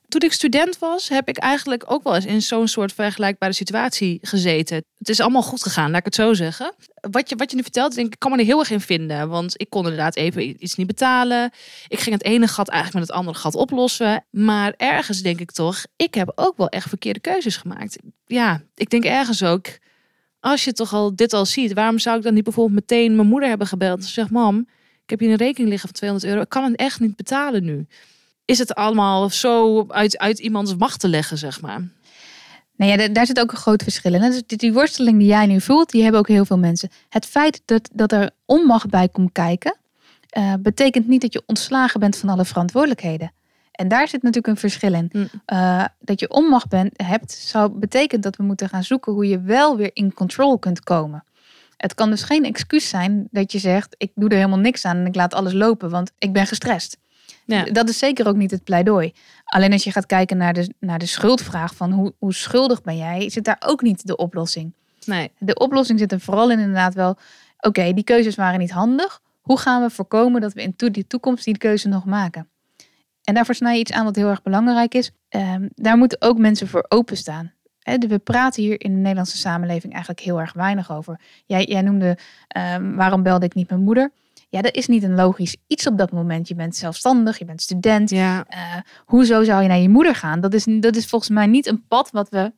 toen 0.08 0.20
ik 0.20 0.32
student 0.32 0.78
was, 0.78 1.08
heb 1.08 1.28
ik 1.28 1.36
eigenlijk 1.36 1.84
ook 1.86 2.02
wel 2.02 2.14
eens 2.14 2.24
in 2.24 2.42
zo'n 2.42 2.68
soort 2.68 2.92
vergelijkbare 2.92 3.52
situatie 3.52 4.18
gezeten. 4.22 4.84
Het 4.98 5.08
is 5.08 5.20
allemaal 5.20 5.42
goed 5.42 5.62
gegaan, 5.62 5.90
laat 5.90 5.98
ik 5.98 6.04
het 6.04 6.14
zo 6.14 6.34
zeggen. 6.34 6.74
Wat 7.10 7.28
je, 7.28 7.36
wat 7.36 7.50
je 7.50 7.56
nu 7.56 7.62
vertelt, 7.62 7.94
denk 7.94 8.12
ik, 8.12 8.18
kan 8.18 8.30
me 8.30 8.38
er 8.38 8.44
heel 8.44 8.58
erg 8.58 8.70
in 8.70 8.80
vinden. 8.80 9.28
Want 9.28 9.60
ik 9.60 9.70
kon 9.70 9.82
inderdaad 9.82 10.16
even 10.16 10.62
iets 10.62 10.74
niet 10.74 10.86
betalen. 10.86 11.50
Ik 11.88 12.00
ging 12.00 12.14
het 12.14 12.24
ene 12.24 12.48
gat 12.48 12.68
eigenlijk 12.68 12.98
met 12.98 13.08
het 13.08 13.18
andere 13.18 13.38
gat 13.38 13.54
oplossen. 13.54 14.24
Maar 14.30 14.74
ergens 14.76 15.22
denk 15.22 15.40
ik 15.40 15.50
toch, 15.50 15.84
ik 15.96 16.14
heb 16.14 16.32
ook 16.34 16.56
wel 16.56 16.68
echt 16.68 16.88
verkeerde 16.88 17.20
keuzes 17.20 17.56
gemaakt. 17.56 17.98
Ja, 18.26 18.62
ik 18.74 18.90
denk 18.90 19.04
ergens 19.04 19.42
ook, 19.42 19.66
als 20.40 20.64
je 20.64 20.72
toch 20.72 20.92
al 20.92 21.16
dit 21.16 21.32
al 21.32 21.46
ziet, 21.46 21.72
waarom 21.72 21.98
zou 21.98 22.16
ik 22.16 22.22
dan 22.22 22.34
niet 22.34 22.44
bijvoorbeeld 22.44 22.80
meteen 22.80 23.16
mijn 23.16 23.28
moeder 23.28 23.48
hebben 23.48 23.66
gebeld 23.66 24.00
en 24.00 24.08
zeg, 24.08 24.30
mam, 24.30 24.66
ik 25.08 25.18
heb 25.18 25.28
hier 25.28 25.30
een 25.30 25.46
rekening 25.46 25.68
liggen 25.68 25.88
van 25.88 25.98
200 25.98 26.30
euro. 26.30 26.42
Ik 26.42 26.48
kan 26.48 26.64
het 26.64 26.76
echt 26.76 27.00
niet 27.00 27.16
betalen 27.16 27.64
nu 27.64 27.86
is 28.48 28.58
het 28.58 28.74
allemaal 28.74 29.30
zo 29.30 29.84
uit, 29.88 30.18
uit 30.18 30.38
iemands 30.38 30.76
macht 30.76 31.00
te 31.00 31.08
leggen, 31.08 31.38
zeg 31.38 31.60
maar. 31.60 31.88
Nee, 32.76 32.98
ja, 32.98 33.08
daar 33.08 33.26
zit 33.26 33.40
ook 33.40 33.50
een 33.50 33.58
groot 33.58 33.82
verschil 33.82 34.14
in. 34.14 34.20
Dus 34.20 34.42
die 34.46 34.72
worsteling 34.72 35.18
die 35.18 35.26
jij 35.26 35.46
nu 35.46 35.60
voelt, 35.60 35.90
die 35.90 36.02
hebben 36.02 36.20
ook 36.20 36.28
heel 36.28 36.44
veel 36.44 36.58
mensen. 36.58 36.90
Het 37.08 37.26
feit 37.26 37.62
dat, 37.64 37.88
dat 37.92 38.12
er 38.12 38.30
onmacht 38.44 38.90
bij 38.90 39.08
komt 39.08 39.32
kijken, 39.32 39.76
uh, 40.38 40.54
betekent 40.60 41.08
niet 41.08 41.20
dat 41.20 41.32
je 41.32 41.42
ontslagen 41.46 42.00
bent 42.00 42.16
van 42.16 42.28
alle 42.28 42.44
verantwoordelijkheden. 42.44 43.32
En 43.72 43.88
daar 43.88 44.08
zit 44.08 44.22
natuurlijk 44.22 44.46
een 44.46 44.56
verschil 44.56 44.94
in. 44.94 45.10
Mm. 45.12 45.28
Uh, 45.46 45.84
dat 46.00 46.20
je 46.20 46.30
onmacht 46.30 46.68
bent, 46.68 46.92
hebt, 46.96 47.32
zou 47.32 47.70
betekenen 47.70 48.22
dat 48.22 48.36
we 48.36 48.42
moeten 48.42 48.68
gaan 48.68 48.84
zoeken 48.84 49.12
hoe 49.12 49.28
je 49.28 49.40
wel 49.40 49.76
weer 49.76 49.90
in 49.92 50.14
control 50.14 50.58
kunt 50.58 50.80
komen. 50.80 51.24
Het 51.78 51.94
kan 51.94 52.10
dus 52.10 52.22
geen 52.22 52.44
excuus 52.44 52.88
zijn 52.88 53.28
dat 53.30 53.52
je 53.52 53.58
zegt: 53.58 53.94
ik 53.98 54.12
doe 54.14 54.28
er 54.28 54.36
helemaal 54.36 54.58
niks 54.58 54.84
aan 54.84 54.96
en 54.96 55.06
ik 55.06 55.14
laat 55.14 55.34
alles 55.34 55.52
lopen, 55.52 55.90
want 55.90 56.12
ik 56.18 56.32
ben 56.32 56.46
gestrest. 56.46 56.98
Ja. 57.44 57.64
Dat 57.64 57.88
is 57.88 57.98
zeker 57.98 58.28
ook 58.28 58.36
niet 58.36 58.50
het 58.50 58.64
pleidooi. 58.64 59.12
Alleen 59.44 59.72
als 59.72 59.84
je 59.84 59.92
gaat 59.92 60.06
kijken 60.06 60.36
naar 60.36 60.52
de, 60.52 60.74
naar 60.80 60.98
de 60.98 61.06
schuldvraag 61.06 61.74
van 61.74 61.92
hoe, 61.92 62.12
hoe 62.18 62.34
schuldig 62.34 62.82
ben 62.82 62.96
jij, 62.96 63.30
zit 63.30 63.44
daar 63.44 63.62
ook 63.66 63.82
niet 63.82 64.06
de 64.06 64.16
oplossing. 64.16 64.72
Nee. 65.04 65.30
De 65.38 65.54
oplossing 65.54 65.98
zit 65.98 66.12
er 66.12 66.20
vooral 66.20 66.50
in 66.50 66.58
inderdaad 66.58 66.94
wel, 66.94 67.16
oké, 67.60 67.92
die 67.92 68.04
keuzes 68.04 68.34
waren 68.34 68.58
niet 68.58 68.70
handig. 68.70 69.20
Hoe 69.40 69.58
gaan 69.58 69.82
we 69.82 69.90
voorkomen 69.90 70.40
dat 70.40 70.52
we 70.52 70.62
in 70.62 70.74
die 70.76 71.06
toekomst 71.06 71.44
die 71.44 71.58
keuze 71.58 71.88
nog 71.88 72.04
maken? 72.04 72.48
En 73.24 73.34
daarvoor 73.34 73.54
snij 73.54 73.74
je 73.74 73.80
iets 73.80 73.92
aan 73.92 74.04
wat 74.04 74.16
heel 74.16 74.28
erg 74.28 74.42
belangrijk 74.42 74.94
is. 74.94 75.10
Um, 75.30 75.68
daar 75.74 75.96
moeten 75.96 76.20
ook 76.20 76.38
mensen 76.38 76.68
voor 76.68 76.86
openstaan. 76.88 77.52
We 78.08 78.18
praten 78.18 78.62
hier 78.62 78.80
in 78.80 78.92
de 78.92 78.98
Nederlandse 78.98 79.36
samenleving 79.36 79.92
eigenlijk 79.92 80.22
heel 80.24 80.40
erg 80.40 80.52
weinig 80.52 80.92
over. 80.92 81.20
Jij, 81.46 81.64
jij 81.64 81.82
noemde 81.82 82.18
um, 82.74 82.96
waarom 82.96 83.22
belde 83.22 83.46
ik 83.46 83.54
niet 83.54 83.68
mijn 83.68 83.82
moeder? 83.82 84.12
Ja, 84.50 84.62
dat 84.62 84.74
is 84.74 84.86
niet 84.86 85.02
een 85.02 85.14
logisch 85.14 85.56
iets 85.66 85.86
op 85.86 85.98
dat 85.98 86.12
moment. 86.12 86.48
Je 86.48 86.54
bent 86.54 86.76
zelfstandig, 86.76 87.38
je 87.38 87.44
bent 87.44 87.62
student. 87.62 88.10
Ja. 88.10 88.46
Uh, 88.50 88.74
hoezo 89.04 89.44
zou 89.44 89.62
je 89.62 89.68
naar 89.68 89.78
je 89.78 89.88
moeder 89.88 90.14
gaan? 90.14 90.40
Dat 90.40 90.54
is, 90.54 90.66
dat 90.80 90.96
is 90.96 91.06
volgens 91.06 91.30
mij 91.30 91.46
niet 91.46 91.66
een 91.66 91.86
pad 91.88 92.10
wat 92.10 92.28
we, 92.28 92.52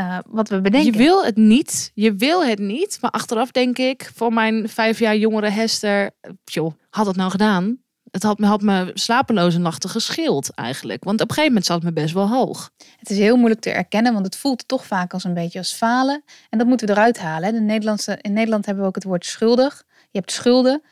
uh, 0.00 0.18
wat 0.26 0.48
we 0.48 0.60
bedenken. 0.60 0.92
Je 0.92 0.98
wil 0.98 1.24
het 1.24 1.36
niet. 1.36 1.90
Je 1.94 2.14
wil 2.14 2.44
het 2.44 2.58
niet. 2.58 2.98
Maar 3.00 3.10
achteraf 3.10 3.50
denk 3.50 3.78
ik, 3.78 4.10
voor 4.14 4.32
mijn 4.32 4.68
vijf 4.68 4.98
jaar 4.98 5.16
jongere 5.16 5.50
Hester, 5.50 6.10
joh, 6.44 6.72
had 6.90 7.06
het 7.06 7.16
nou 7.16 7.30
gedaan? 7.30 7.78
Het 8.10 8.22
had, 8.22 8.38
had 8.38 8.62
me 8.62 8.90
slapeloze 8.94 9.58
nachten 9.58 9.90
gescheeld 9.90 10.50
eigenlijk. 10.54 11.04
Want 11.04 11.20
op 11.20 11.28
een 11.28 11.34
gegeven 11.34 11.48
moment 11.48 11.66
zat 11.66 11.82
het 11.82 11.94
me 11.94 12.02
best 12.02 12.14
wel 12.14 12.28
hoog. 12.28 12.70
Het 12.98 13.10
is 13.10 13.18
heel 13.18 13.36
moeilijk 13.36 13.60
te 13.60 13.70
erkennen, 13.70 14.12
want 14.12 14.24
het 14.24 14.36
voelt 14.36 14.68
toch 14.68 14.86
vaak 14.86 15.12
als 15.12 15.24
een 15.24 15.34
beetje 15.34 15.58
als 15.58 15.72
falen. 15.72 16.22
En 16.50 16.58
dat 16.58 16.66
moeten 16.66 16.86
we 16.86 16.92
eruit 16.92 17.18
halen. 17.18 17.52
De 17.52 17.60
Nederlandse, 17.60 18.18
in 18.20 18.32
Nederland 18.32 18.66
hebben 18.66 18.82
we 18.82 18.88
ook 18.88 18.94
het 18.94 19.04
woord 19.04 19.26
schuldig. 19.26 19.84
Je 20.10 20.18
hebt 20.18 20.32
schulden. 20.32 20.82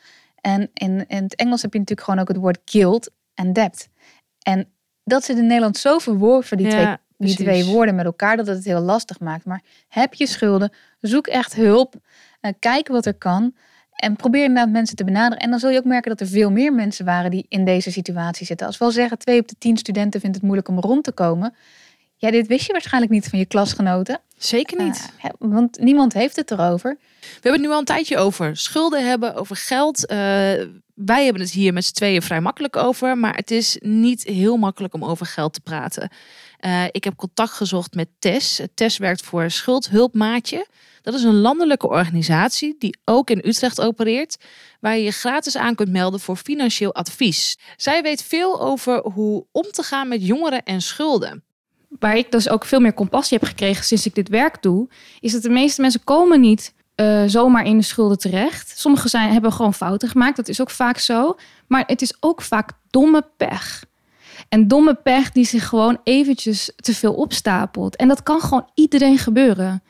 En 0.41 0.69
in, 0.73 1.05
in 1.07 1.23
het 1.23 1.35
Engels 1.35 1.61
heb 1.61 1.73
je 1.73 1.79
natuurlijk 1.79 2.07
gewoon 2.07 2.21
ook 2.21 2.27
het 2.27 2.37
woord 2.37 2.59
guilt 2.65 3.11
en 3.33 3.53
debt. 3.53 3.89
En 4.41 4.69
dat 5.03 5.23
zit 5.23 5.37
in 5.37 5.47
Nederland 5.47 5.77
zo 5.77 5.97
verworven, 5.97 6.57
die, 6.57 6.67
twee, 6.67 6.95
die 7.17 7.35
twee 7.35 7.65
woorden 7.65 7.95
met 7.95 8.05
elkaar, 8.05 8.37
dat 8.37 8.47
het 8.47 8.65
heel 8.65 8.81
lastig 8.81 9.19
maakt. 9.19 9.45
Maar 9.45 9.63
heb 9.87 10.13
je 10.13 10.27
schulden, 10.27 10.73
zoek 10.99 11.27
echt 11.27 11.55
hulp, 11.55 11.95
uh, 12.41 12.51
kijk 12.59 12.87
wat 12.87 13.05
er 13.05 13.13
kan. 13.13 13.55
En 13.95 14.15
probeer 14.15 14.43
inderdaad 14.43 14.73
mensen 14.73 14.95
te 14.95 15.03
benaderen. 15.03 15.43
En 15.43 15.49
dan 15.49 15.59
zul 15.59 15.69
je 15.69 15.77
ook 15.77 15.85
merken 15.85 16.09
dat 16.09 16.19
er 16.19 16.27
veel 16.27 16.51
meer 16.51 16.73
mensen 16.73 17.05
waren 17.05 17.31
die 17.31 17.45
in 17.49 17.65
deze 17.65 17.91
situatie 17.91 18.45
zitten. 18.45 18.67
Als 18.67 18.77
we 18.77 18.85
al 18.85 18.91
zeggen, 18.91 19.17
twee 19.17 19.39
op 19.39 19.47
de 19.47 19.55
tien 19.57 19.77
studenten 19.77 20.19
vindt 20.19 20.35
het 20.35 20.45
moeilijk 20.45 20.67
om 20.67 20.79
rond 20.79 21.03
te 21.03 21.11
komen. 21.11 21.55
Ja, 22.17 22.31
dit 22.31 22.47
wist 22.47 22.65
je 22.65 22.71
waarschijnlijk 22.71 23.11
niet 23.11 23.27
van 23.27 23.39
je 23.39 23.45
klasgenoten. 23.45 24.19
Zeker 24.37 24.83
niet. 24.83 25.11
Uh, 25.25 25.31
want 25.39 25.79
niemand 25.79 26.13
heeft 26.13 26.35
het 26.35 26.51
erover. 26.51 26.97
We 27.19 27.27
hebben 27.33 27.51
het 27.51 27.61
nu 27.61 27.69
al 27.69 27.79
een 27.79 27.85
tijdje 27.85 28.17
over 28.17 28.57
schulden 28.57 29.07
hebben, 29.07 29.35
over 29.35 29.55
geld. 29.55 30.11
Uh, 30.11 30.17
wij 30.93 31.23
hebben 31.23 31.41
het 31.41 31.51
hier 31.51 31.73
met 31.73 31.85
z'n 31.85 31.93
tweeën 31.93 32.21
vrij 32.21 32.41
makkelijk 32.41 32.75
over. 32.75 33.17
Maar 33.17 33.35
het 33.35 33.51
is 33.51 33.77
niet 33.79 34.23
heel 34.23 34.57
makkelijk 34.57 34.93
om 34.93 35.03
over 35.03 35.25
geld 35.25 35.53
te 35.53 35.61
praten. 35.61 36.09
Uh, 36.65 36.83
ik 36.91 37.03
heb 37.03 37.15
contact 37.15 37.51
gezocht 37.51 37.93
met 37.93 38.07
TES. 38.19 38.61
TES 38.73 38.97
werkt 38.97 39.21
voor 39.21 39.49
Schuldhulpmaatje. 39.49 40.67
Dat 41.01 41.13
is 41.13 41.23
een 41.23 41.39
landelijke 41.39 41.87
organisatie 41.87 42.75
die 42.79 42.97
ook 43.05 43.29
in 43.29 43.41
Utrecht 43.45 43.81
opereert, 43.81 44.37
waar 44.79 44.97
je 44.97 45.03
je 45.03 45.11
gratis 45.11 45.57
aan 45.57 45.75
kunt 45.75 45.89
melden 45.89 46.19
voor 46.19 46.35
financieel 46.35 46.93
advies. 46.93 47.57
Zij 47.75 48.01
weet 48.01 48.23
veel 48.23 48.61
over 48.61 48.99
hoe 48.99 49.45
om 49.51 49.65
te 49.71 49.83
gaan 49.83 50.07
met 50.07 50.25
jongeren 50.25 50.63
en 50.63 50.81
schulden 50.81 51.43
waar 51.99 52.17
ik 52.17 52.31
dus 52.31 52.49
ook 52.49 52.65
veel 52.65 52.79
meer 52.79 52.93
compassie 52.93 53.37
heb 53.37 53.47
gekregen 53.47 53.83
sinds 53.83 54.05
ik 54.05 54.15
dit 54.15 54.29
werk 54.29 54.61
doe, 54.61 54.87
is 55.19 55.31
dat 55.31 55.41
de 55.41 55.49
meeste 55.49 55.81
mensen 55.81 56.03
komen 56.03 56.39
niet 56.39 56.73
uh, 56.95 57.23
zomaar 57.25 57.65
in 57.65 57.77
de 57.77 57.83
schulden 57.83 58.17
terecht. 58.17 58.79
Sommigen 58.79 59.09
zijn, 59.09 59.31
hebben 59.31 59.53
gewoon 59.53 59.73
fouten 59.73 60.09
gemaakt, 60.09 60.35
dat 60.35 60.47
is 60.47 60.61
ook 60.61 60.69
vaak 60.69 60.97
zo. 60.97 61.35
Maar 61.67 61.83
het 61.87 62.01
is 62.01 62.13
ook 62.19 62.41
vaak 62.41 62.71
domme 62.89 63.29
pech. 63.37 63.83
En 64.49 64.67
domme 64.67 64.93
pech 64.93 65.31
die 65.31 65.45
zich 65.45 65.67
gewoon 65.67 65.99
eventjes 66.03 66.71
te 66.75 66.93
veel 66.95 67.13
opstapelt. 67.13 67.95
En 67.95 68.07
dat 68.07 68.23
kan 68.23 68.41
gewoon 68.41 68.69
iedereen 68.73 69.17
gebeuren. 69.17 69.83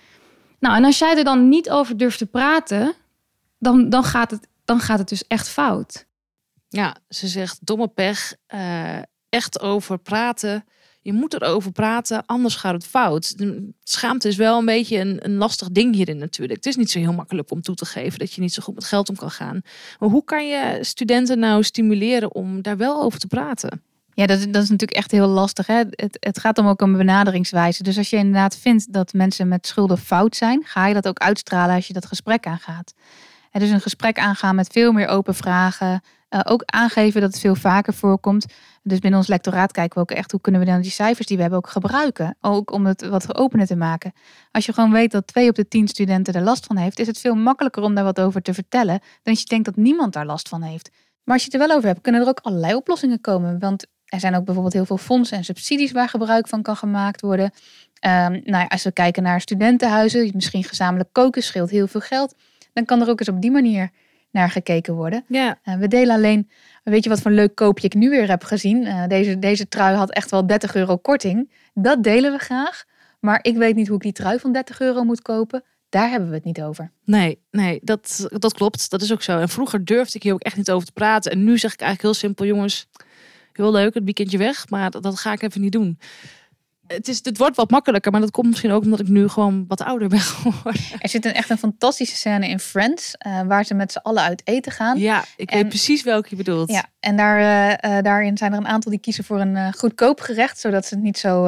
Nou, 0.60 0.76
en 0.76 0.84
als 0.84 1.00
jij 1.00 1.18
er 1.18 1.24
dan 1.24 1.50
niet 1.50 1.70
over 1.70 1.98
durft 1.98 2.18
te 2.18 2.26
praten, 2.26 2.94
dan, 3.60 3.90
dan, 3.90 4.04
gaat, 4.04 4.32
het, 4.32 4.48
dan 4.66 4.80
gaat 4.80 5.00
het 5.00 5.10
dus 5.10 5.28
echt 5.28 5.50
fout. 5.50 6.06
Ja, 6.68 6.96
ze 7.10 7.28
zegt 7.28 7.66
domme 7.66 7.88
pech, 7.88 8.36
uh, 8.54 8.98
echt 9.30 9.60
over 9.60 9.98
praten 9.98 10.66
je 11.06 11.14
moet 11.14 11.34
erover 11.34 11.72
praten, 11.72 12.26
anders 12.26 12.56
gaat 12.56 12.74
het 12.74 12.88
fout. 12.88 13.36
Schaamte 13.84 14.28
is 14.28 14.36
wel 14.36 14.58
een 14.58 14.66
beetje 14.66 14.98
een, 14.98 15.26
een 15.26 15.36
lastig 15.36 15.70
ding 15.70 15.96
hierin 15.96 16.18
natuurlijk. 16.18 16.58
Het 16.58 16.66
is 16.66 16.76
niet 16.76 16.92
zo 16.92 17.00
heel 17.00 17.14
makkelijk 17.14 17.52
om 17.52 17.62
toe 17.62 17.76
te 17.76 17.86
geven 17.86 18.20
dat 18.20 18.34
je 18.34 18.42
niet 18.42 18.54
zo 18.54 18.64
goed 18.64 18.76
met 18.76 18.84
geld 18.84 19.10
om 19.10 19.16
kan 19.16 19.32
gaan. 19.32 19.62
Maar 20.00 20.10
hoe 20.10 20.24
kan 20.24 20.48
je 20.48 20.78
studenten 20.82 21.40
nou 21.40 21.64
stimuleren 21.64 22.36
om 22.36 22.62
daar 22.62 22.78
wel 22.78 23.02
over 23.02 23.20
te 23.20 23.28
praten? 23.28 23.84
Ja, 24.16 24.26
dat, 24.26 24.40
dat 24.40 24.64
is 24.64 24.70
natuurlijk 24.70 24.98
echt 24.98 25.12
heel 25.12 25.28
lastig. 25.28 25.68
Hè? 25.68 25.84
Het, 25.90 26.18
het 26.20 26.40
gaat 26.40 26.58
om 26.58 26.68
ook 26.68 26.82
een 26.82 26.98
benaderingswijze. 26.98 27.84
Dus 27.84 27.98
als 27.98 28.10
je 28.10 28.18
inderdaad 28.18 28.58
vindt 28.58 28.94
dat 28.94 29.14
mensen 29.14 29.48
met 29.48 29.68
schulden 29.68 29.98
fout 29.98 30.36
zijn, 30.36 30.64
ga 30.66 30.88
je 30.88 30.94
dat 30.94 31.08
ook 31.08 31.20
uitstralen 31.20 31.76
als 31.76 31.88
je 31.88 31.94
dat 31.94 32.06
gesprek 32.06 32.46
aangaat. 32.48 32.94
En 33.52 33.60
dus 33.60 33.70
een 33.70 33.82
gesprek 33.82 34.20
aangaan 34.20 34.56
met 34.56 34.72
veel 34.72 34.92
meer 34.92 35.08
open 35.08 35.36
vragen. 35.36 36.02
Uh, 36.30 36.40
ook 36.44 36.64
aangeven 36.66 37.22
dat 37.22 37.32
het 37.32 37.40
veel 37.40 37.56
vaker 37.56 37.94
voorkomt. 37.94 38.46
Dus 38.84 39.00
binnen 39.00 39.20
ons 39.20 39.30
lectoraat 39.30 39.72
kijken 39.72 39.96
we 39.96 40.02
ook 40.02 40.18
echt 40.18 40.32
hoe 40.32 40.42
kunnen 40.42 40.62
we 40.62 40.68
dan 40.68 40.82
die 40.82 40.92
cijfers 40.92 41.28
die 41.28 41.36
we 41.36 41.42
hebben 41.42 41.60
ook 41.60 41.70
gebruiken. 41.70 42.38
Ook 42.42 42.72
om 42.72 42.86
het 42.86 43.08
wat 43.08 43.36
opener 43.36 43.66
te 43.66 43.76
maken. 43.76 44.14
Als 44.52 44.66
je 44.66 44.74
gewoon 44.74 44.92
weet 44.92 45.12
dat 45.12 45.28
twee 45.28 45.50
op 45.50 45.56
de 45.56 45.68
tien 45.68 45.88
studenten 45.88 46.34
er 46.34 46.42
last 46.42 46.66
van 46.66 46.78
heeft, 46.78 47.00
is 47.00 47.08
het 47.08 47.20
veel 47.20 47.36
makkelijker 47.36 47.84
om 47.84 47.96
daar 47.96 48.04
wat 48.04 48.20
over 48.20 48.42
te 48.42 48.54
vertellen. 48.54 49.00
Dan 49.00 49.34
als 49.34 49.40
je 49.40 49.46
denkt 49.46 49.66
dat 49.66 49.76
niemand 49.76 50.14
daar 50.14 50.26
last 50.26 50.50
van 50.50 50.62
heeft. 50.62 50.90
Maar 51.24 51.34
als 51.34 51.44
je 51.44 51.52
het 51.52 51.62
er 51.62 51.68
wel 51.68 51.78
over 51.78 51.90
hebt, 51.90 52.02
kunnen 52.02 52.22
er 52.22 52.28
ook 52.28 52.40
allerlei 52.42 52.76
oplossingen 52.76 53.22
komen. 53.22 53.60
Want 53.60 53.86
er 54.06 54.20
zijn 54.20 54.36
ook 54.36 54.46
bijvoorbeeld 54.46 54.74
heel 54.74 54.86
veel 54.86 54.98
fondsen 54.98 55.38
en 55.38 55.44
subsidies 55.44 55.92
waar 55.92 56.10
gebruik 56.10 56.48
van 56.48 56.62
kan 56.62 56.76
gemaakt 56.76 57.22
worden. 57.22 57.52
Ehm, 58.00 58.32
nou 58.32 58.44
ja, 58.44 58.66
als 58.66 58.84
we 58.84 58.92
kijken 58.92 59.24
naar 59.24 59.42
studentenhuizen, 59.42 60.32
misschien 60.34 60.64
gezamenlijk 60.64 61.10
koken 61.12 61.44
scheelt 61.44 61.70
heel 61.70 61.88
veel 61.88 62.02
geld. 62.02 62.36
Dan 62.74 62.86
kan 62.86 63.02
er 63.02 63.10
ook 63.10 63.20
eens 63.20 63.30
op 63.30 63.42
die 63.42 63.52
manier 63.52 63.90
naar 64.32 64.50
gekeken 64.50 64.94
worden. 64.94 65.24
Ja. 65.28 65.60
Uh, 65.64 65.76
we 65.76 65.88
delen 65.88 66.16
alleen, 66.16 66.50
weet 66.84 67.04
je 67.04 67.10
wat 67.10 67.22
voor 67.22 67.32
leuk 67.32 67.56
koopje 67.56 67.88
ik 67.88 67.94
nu 67.94 68.10
weer 68.10 68.30
heb 68.30 68.44
gezien? 68.44 68.82
Uh, 68.82 69.08
deze, 69.08 69.40
deze 69.40 69.68
trui 69.68 69.96
had 69.96 70.12
echt 70.12 70.32
wel 70.32 70.48
30 70.48 70.76
euro 70.76 70.98
korting. 70.98 71.52
Dat 71.74 72.04
delen 72.04 72.32
we 72.32 72.38
graag. 72.38 72.84
Maar 73.20 73.40
ik 73.42 73.58
weet 73.58 73.76
niet 73.76 73.88
hoe 73.88 73.96
ik 73.96 74.02
die 74.02 74.12
trui 74.12 74.40
van 74.40 74.54
30 74.54 74.80
euro 74.80 75.04
moet 75.04 75.22
kopen. 75.22 75.64
Daar 75.90 76.10
hebben 76.10 76.30
we 76.30 76.36
het 76.36 76.44
niet 76.44 76.62
over. 76.62 76.92
Nee, 77.04 77.40
nee, 77.52 77.80
dat, 77.84 78.28
dat 78.32 78.54
klopt. 78.54 78.90
Dat 78.90 79.02
is 79.02 79.12
ook 79.12 79.22
zo. 79.22 79.40
En 79.40 79.50
vroeger 79.50 79.86
durfde 79.86 80.18
ik 80.18 80.24
hier 80.24 80.34
ook 80.34 80.44
echt 80.44 80.58
niet 80.58 80.72
over 80.72 80.88
te 80.88 80.94
praten. 80.94 81.32
En 81.32 81.44
nu 81.44 81.58
zeg 81.58 81.74
ik 81.74 81.80
eigenlijk 81.80 82.02
heel 82.02 82.28
simpel, 82.28 82.46
jongens, 82.46 82.88
heel 83.58 83.72
leuk, 83.72 83.94
het 83.94 84.04
weekendje 84.04 84.38
weg, 84.38 84.70
maar 84.70 84.92
dat, 84.92 85.04
dat 85.04 85.20
ga 85.20 85.32
ik 85.32 85.42
even 85.42 85.62
niet 85.62 85.72
doen. 85.72 86.00
Het, 86.88 87.08
is, 87.08 87.20
het 87.24 87.38
wordt 87.38 87.56
wat 87.56 87.70
makkelijker, 87.70 88.12
maar 88.12 88.22
dat 88.22 88.32
komt 88.32 88.48
misschien 88.48 88.72
ook 88.72 88.84
omdat 88.84 89.00
ik 89.00 89.08
nu 89.08 89.28
gewoon 89.28 89.66
wat 89.68 89.82
ouder 89.82 90.08
ben 90.08 90.20
geworden. 90.36 90.82
Er 91.00 91.10
zit 91.10 91.26
een, 91.26 91.34
echt 91.34 91.50
een 91.50 91.58
fantastische 91.58 92.16
scène 92.16 92.48
in 92.48 92.60
Friends, 92.60 93.16
uh, 93.28 93.42
waar 93.42 93.66
ze 93.66 93.74
met 93.74 93.92
z'n 93.92 93.98
allen 93.98 94.24
uit 94.24 94.42
eten 94.44 94.72
gaan. 94.72 95.00
Ja, 95.00 95.24
ik 95.36 95.52
en, 95.52 95.58
weet 95.58 95.70
precies 95.70 96.04
welke 96.04 96.28
je 96.30 96.36
bedoelt. 96.36 96.72
Ja, 96.72 96.86
en 97.00 97.18
daar, 97.18 97.40
uh, 97.86 98.02
daarin 98.02 98.38
zijn 98.38 98.52
er 98.52 98.58
een 98.58 98.68
aantal 98.68 98.92
die 98.92 99.00
kiezen 99.00 99.24
voor 99.24 99.40
een 99.40 99.74
goedkoop 99.74 100.20
gerecht, 100.20 100.60
zodat 100.60 100.86
ze 100.86 100.96
het 100.96 101.04
niet 101.04 101.18
zo 101.18 101.48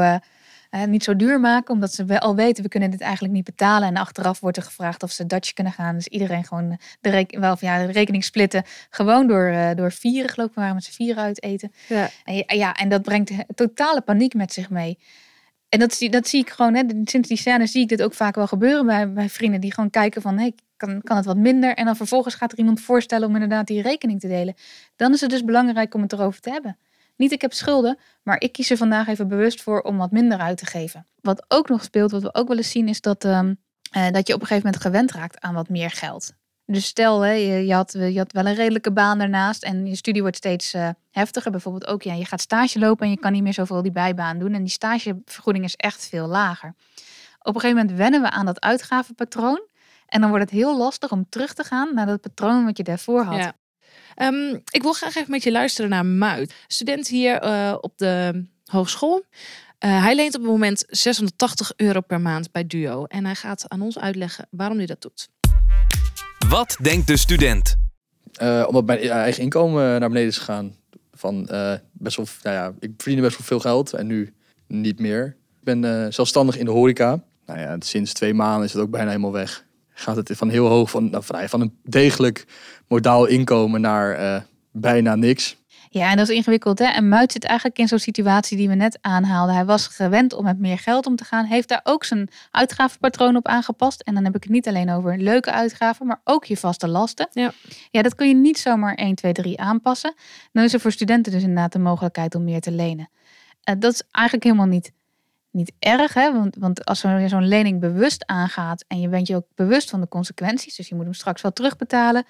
uh, 0.71 0.83
niet 0.83 1.03
zo 1.03 1.15
duur 1.15 1.39
maken, 1.39 1.73
omdat 1.73 1.93
ze 1.93 2.05
wel 2.05 2.19
al 2.19 2.35
weten, 2.35 2.63
we 2.63 2.69
kunnen 2.69 2.91
dit 2.91 3.01
eigenlijk 3.01 3.33
niet 3.33 3.43
betalen. 3.43 3.87
En 3.87 3.97
achteraf 3.97 4.39
wordt 4.39 4.57
er 4.57 4.63
gevraagd 4.63 5.03
of 5.03 5.11
ze 5.11 5.25
Dutch 5.25 5.53
kunnen 5.53 5.73
gaan. 5.73 5.95
Dus 5.95 6.07
iedereen 6.07 6.43
gewoon 6.43 6.77
de, 7.01 7.09
reken, 7.09 7.39
wel, 7.39 7.57
ja, 7.59 7.85
de 7.85 7.91
rekening 7.91 8.23
splitten. 8.23 8.63
Gewoon 8.89 9.27
door, 9.27 9.49
uh, 9.49 9.69
door 9.75 9.91
vieren, 9.91 10.29
geloof 10.29 10.49
ik, 10.49 10.55
we 10.55 10.61
waren 10.61 10.75
met 10.75 10.83
z'n 10.83 10.91
vieren 10.91 11.23
uit 11.23 11.43
eten. 11.43 11.71
Ja. 11.87 12.09
En, 12.23 12.57
ja, 12.57 12.73
en 12.73 12.89
dat 12.89 13.01
brengt 13.01 13.31
totale 13.55 14.01
paniek 14.01 14.33
met 14.33 14.53
zich 14.53 14.69
mee. 14.69 14.97
En 15.69 15.79
dat, 15.79 16.07
dat 16.09 16.27
zie 16.27 16.41
ik 16.41 16.49
gewoon, 16.49 16.75
hè, 16.75 16.83
sinds 17.03 17.27
die 17.27 17.37
scène 17.37 17.67
zie 17.67 17.81
ik 17.81 17.89
dit 17.89 18.01
ook 18.01 18.13
vaak 18.13 18.35
wel 18.35 18.47
gebeuren 18.47 18.85
bij, 18.85 19.13
bij 19.13 19.29
vrienden 19.29 19.61
die 19.61 19.73
gewoon 19.73 19.89
kijken 19.89 20.21
van, 20.21 20.37
hey, 20.37 20.53
kan, 20.77 21.01
kan 21.01 21.17
het 21.17 21.25
wat 21.25 21.37
minder? 21.37 21.75
En 21.75 21.85
dan 21.85 21.95
vervolgens 21.95 22.35
gaat 22.35 22.51
er 22.51 22.57
iemand 22.57 22.81
voorstellen 22.81 23.27
om 23.27 23.33
inderdaad 23.33 23.67
die 23.67 23.81
rekening 23.81 24.19
te 24.19 24.27
delen. 24.27 24.55
Dan 24.95 25.13
is 25.13 25.21
het 25.21 25.29
dus 25.29 25.43
belangrijk 25.43 25.93
om 25.93 26.01
het 26.01 26.13
erover 26.13 26.41
te 26.41 26.49
hebben. 26.49 26.77
Niet 27.17 27.31
ik 27.31 27.41
heb 27.41 27.53
schulden, 27.53 27.97
maar 28.23 28.41
ik 28.41 28.51
kies 28.51 28.69
er 28.69 28.77
vandaag 28.77 29.07
even 29.07 29.27
bewust 29.27 29.61
voor 29.61 29.81
om 29.81 29.97
wat 29.97 30.11
minder 30.11 30.37
uit 30.37 30.57
te 30.57 30.65
geven. 30.65 31.07
Wat 31.21 31.45
ook 31.47 31.69
nog 31.69 31.83
speelt, 31.83 32.11
wat 32.11 32.21
we 32.21 32.33
ook 32.33 32.47
wel 32.47 32.57
eens 32.57 32.71
zien, 32.71 32.87
is 32.87 33.01
dat, 33.01 33.23
um, 33.23 33.57
uh, 33.97 34.09
dat 34.09 34.27
je 34.27 34.33
op 34.33 34.41
een 34.41 34.47
gegeven 34.47 34.65
moment 34.65 34.81
gewend 34.81 35.11
raakt 35.11 35.39
aan 35.39 35.53
wat 35.53 35.69
meer 35.69 35.91
geld. 35.91 36.33
Dus 36.65 36.85
stel, 36.85 37.21
hè, 37.21 37.31
je, 37.31 37.73
had, 37.73 37.91
je 37.91 38.17
had 38.17 38.31
wel 38.31 38.45
een 38.45 38.55
redelijke 38.55 38.91
baan 38.91 39.17
daarnaast 39.17 39.63
en 39.63 39.85
je 39.85 39.95
studie 39.95 40.21
wordt 40.21 40.37
steeds 40.37 40.73
uh, 40.73 40.89
heftiger. 41.11 41.51
Bijvoorbeeld 41.51 41.87
ook, 41.87 42.01
ja, 42.01 42.13
je 42.13 42.25
gaat 42.25 42.41
stage 42.41 42.79
lopen 42.79 43.05
en 43.05 43.11
je 43.11 43.19
kan 43.19 43.31
niet 43.31 43.43
meer 43.43 43.53
zoveel 43.53 43.81
die 43.81 43.91
bijbaan 43.91 44.39
doen. 44.39 44.53
En 44.53 44.61
die 44.61 44.71
stagevergoeding 44.71 45.65
is 45.65 45.75
echt 45.75 46.07
veel 46.07 46.27
lager. 46.27 46.73
Op 47.39 47.55
een 47.55 47.61
gegeven 47.61 47.81
moment 47.81 47.97
wennen 47.97 48.21
we 48.21 48.29
aan 48.29 48.45
dat 48.45 48.61
uitgavenpatroon. 48.61 49.61
En 50.05 50.21
dan 50.21 50.29
wordt 50.29 50.45
het 50.45 50.53
heel 50.53 50.77
lastig 50.77 51.11
om 51.11 51.29
terug 51.29 51.53
te 51.53 51.63
gaan 51.63 51.93
naar 51.93 52.05
dat 52.05 52.21
patroon 52.21 52.65
wat 52.65 52.77
je 52.77 52.83
daarvoor 52.83 53.23
had. 53.23 53.37
Ja. 53.37 53.53
Um, 54.21 54.61
ik 54.69 54.81
wil 54.81 54.93
graag 54.93 55.15
even 55.15 55.31
met 55.31 55.43
je 55.43 55.51
luisteren 55.51 55.89
naar 55.89 56.05
Muit. 56.05 56.53
Student 56.67 57.07
hier 57.07 57.43
uh, 57.43 57.75
op 57.81 57.97
de 57.97 58.43
hogeschool. 58.65 59.23
Uh, 59.85 60.03
hij 60.03 60.15
leent 60.15 60.35
op 60.35 60.41
het 60.41 60.49
moment 60.51 60.83
680 60.87 61.73
euro 61.75 62.01
per 62.01 62.21
maand 62.21 62.51
bij 62.51 62.67
Duo. 62.67 63.05
En 63.05 63.25
hij 63.25 63.35
gaat 63.35 63.65
aan 63.67 63.81
ons 63.81 63.99
uitleggen 63.99 64.47
waarom 64.49 64.77
hij 64.77 64.85
dat 64.85 65.01
doet. 65.01 65.29
Wat 66.49 66.77
denkt 66.81 67.07
de 67.07 67.17
student? 67.17 67.75
Uh, 68.41 68.63
omdat 68.67 68.85
mijn 68.85 68.99
eigen 68.99 69.43
inkomen 69.43 69.99
naar 69.99 70.09
beneden 70.09 70.29
is 70.29 70.37
gegaan. 70.37 70.75
Van 71.13 71.41
best 71.91 72.17
wel, 72.17 72.25
nou 72.43 72.55
ja, 72.55 72.73
ik 72.79 72.91
verdiende 72.97 73.23
best 73.23 73.37
wel 73.37 73.47
veel 73.47 73.59
geld 73.59 73.93
en 73.93 74.07
nu 74.07 74.33
niet 74.67 74.99
meer. 74.99 75.25
Ik 75.59 75.63
ben 75.63 76.13
zelfstandig 76.13 76.57
in 76.57 76.65
de 76.65 76.71
horeca. 76.71 77.23
Nou 77.45 77.59
ja, 77.59 77.75
sinds 77.79 78.13
twee 78.13 78.33
maanden 78.33 78.65
is 78.65 78.73
het 78.73 78.81
ook 78.81 78.89
bijna 78.89 79.07
helemaal 79.07 79.31
weg 79.31 79.66
gaat 79.99 80.15
het 80.15 80.31
van 80.33 80.49
heel 80.49 80.67
hoog, 80.67 80.89
van, 80.89 81.09
nou, 81.09 81.23
van 81.47 81.61
een 81.61 81.79
degelijk 81.83 82.45
modaal 82.87 83.25
inkomen 83.25 83.81
naar 83.81 84.19
uh, 84.19 84.41
bijna 84.71 85.15
niks. 85.15 85.57
Ja, 85.89 86.09
en 86.11 86.17
dat 86.17 86.29
is 86.29 86.35
ingewikkeld. 86.35 86.79
Hè? 86.79 86.85
En 86.85 87.09
Muit 87.09 87.31
zit 87.31 87.43
eigenlijk 87.43 87.79
in 87.79 87.87
zo'n 87.87 87.99
situatie 87.99 88.57
die 88.57 88.67
we 88.67 88.75
net 88.75 88.97
aanhaalden. 89.01 89.55
Hij 89.55 89.65
was 89.65 89.87
gewend 89.87 90.33
om 90.33 90.43
met 90.43 90.59
meer 90.59 90.77
geld 90.77 91.05
om 91.05 91.15
te 91.15 91.23
gaan. 91.23 91.45
Heeft 91.45 91.67
daar 91.67 91.79
ook 91.83 92.03
zijn 92.03 92.29
uitgavenpatroon 92.51 93.35
op 93.35 93.47
aangepast. 93.47 94.01
En 94.01 94.13
dan 94.13 94.23
heb 94.23 94.35
ik 94.35 94.43
het 94.43 94.51
niet 94.51 94.67
alleen 94.67 94.91
over 94.91 95.17
leuke 95.17 95.51
uitgaven, 95.51 96.07
maar 96.07 96.21
ook 96.23 96.45
je 96.45 96.57
vaste 96.57 96.87
lasten. 96.87 97.27
Ja, 97.31 97.51
ja 97.91 98.01
dat 98.01 98.15
kun 98.15 98.27
je 98.27 98.35
niet 98.35 98.59
zomaar 98.59 98.95
1, 98.95 99.15
2, 99.15 99.33
3 99.33 99.59
aanpassen. 99.59 100.13
Dan 100.51 100.63
is 100.63 100.73
er 100.73 100.79
voor 100.79 100.91
studenten 100.91 101.31
dus 101.31 101.41
inderdaad 101.41 101.71
de 101.71 101.79
mogelijkheid 101.79 102.35
om 102.35 102.43
meer 102.43 102.61
te 102.61 102.71
lenen. 102.71 103.09
Uh, 103.69 103.75
dat 103.79 103.93
is 103.93 104.03
eigenlijk 104.11 104.45
helemaal 104.45 104.65
niet 104.65 104.91
niet 105.51 105.71
erg, 105.79 106.13
hè? 106.13 106.33
Want, 106.33 106.55
want 106.55 106.85
als 106.85 107.01
je 107.01 107.27
zo'n 107.27 107.47
lening 107.47 107.79
bewust 107.79 108.25
aangaat 108.25 108.85
en 108.87 108.99
je 108.99 109.09
bent 109.09 109.27
je 109.27 109.35
ook 109.35 109.47
bewust 109.55 109.89
van 109.89 110.01
de 110.01 110.07
consequenties, 110.07 110.75
dus 110.75 110.87
je 110.87 110.95
moet 110.95 111.03
hem 111.03 111.13
straks 111.13 111.41
wel 111.41 111.53
terugbetalen, 111.53 112.25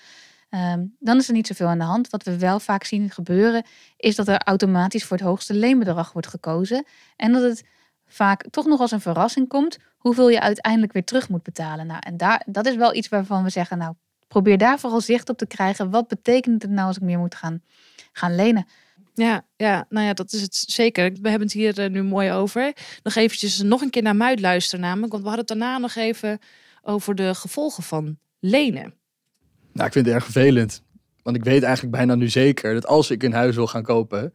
um, 0.49 0.95
dan 0.99 1.17
is 1.17 1.27
er 1.27 1.33
niet 1.33 1.47
zoveel 1.47 1.67
aan 1.67 1.77
de 1.77 1.83
hand. 1.83 2.09
Wat 2.09 2.23
we 2.23 2.37
wel 2.37 2.59
vaak 2.59 2.83
zien 2.83 3.09
gebeuren, 3.09 3.65
is 3.97 4.15
dat 4.15 4.27
er 4.27 4.41
automatisch 4.43 5.05
voor 5.05 5.17
het 5.17 5.25
hoogste 5.25 5.53
leenbedrag 5.53 6.11
wordt 6.13 6.27
gekozen 6.27 6.85
en 7.15 7.31
dat 7.31 7.41
het 7.41 7.63
vaak 8.05 8.45
toch 8.49 8.65
nog 8.65 8.79
als 8.79 8.91
een 8.91 9.01
verrassing 9.01 9.47
komt 9.47 9.77
hoeveel 9.97 10.29
je 10.29 10.41
uiteindelijk 10.41 10.93
weer 10.93 11.03
terug 11.03 11.29
moet 11.29 11.43
betalen. 11.43 11.87
Nou, 11.87 11.99
en 12.05 12.17
daar, 12.17 12.43
dat 12.45 12.65
is 12.65 12.75
wel 12.75 12.95
iets 12.95 13.09
waarvan 13.09 13.43
we 13.43 13.49
zeggen, 13.49 13.77
nou, 13.77 13.93
probeer 14.27 14.57
daar 14.57 14.79
vooral 14.79 15.01
zicht 15.01 15.29
op 15.29 15.37
te 15.37 15.47
krijgen. 15.47 15.89
Wat 15.89 16.07
betekent 16.07 16.61
het 16.61 16.71
nou 16.71 16.87
als 16.87 16.95
ik 16.95 17.01
meer 17.01 17.19
moet 17.19 17.35
gaan, 17.35 17.61
gaan 18.11 18.35
lenen? 18.35 18.67
Ja, 19.17 19.45
ja, 19.55 19.85
nou 19.89 20.05
ja, 20.05 20.13
dat 20.13 20.33
is 20.33 20.41
het 20.41 20.55
zeker. 20.55 21.11
We 21.21 21.29
hebben 21.29 21.47
het 21.47 21.57
hier 21.57 21.79
uh, 21.79 21.89
nu 21.89 22.03
mooi 22.03 22.31
over. 22.31 22.73
Nog 23.03 23.15
eventjes 23.15 23.61
nog 23.61 23.81
een 23.81 23.89
keer 23.89 24.01
naar 24.01 24.15
Muid 24.15 24.39
luisteren 24.39 24.79
namelijk. 24.79 25.11
Want 25.11 25.23
we 25.23 25.29
hadden 25.29 25.47
het 25.47 25.59
daarna 25.59 25.77
nog 25.77 25.95
even 25.95 26.39
over 26.81 27.15
de 27.15 27.35
gevolgen 27.35 27.83
van 27.83 28.17
lenen. 28.39 28.93
Nou, 29.73 29.87
ik 29.87 29.93
vind 29.93 30.05
het 30.05 30.15
erg 30.15 30.23
vervelend. 30.23 30.81
Want 31.23 31.35
ik 31.35 31.43
weet 31.43 31.63
eigenlijk 31.63 31.95
bijna 31.95 32.15
nu 32.15 32.29
zeker 32.29 32.73
dat 32.73 32.87
als 32.87 33.11
ik 33.11 33.23
een 33.23 33.33
huis 33.33 33.55
wil 33.55 33.67
gaan 33.67 33.83
kopen 33.83 34.33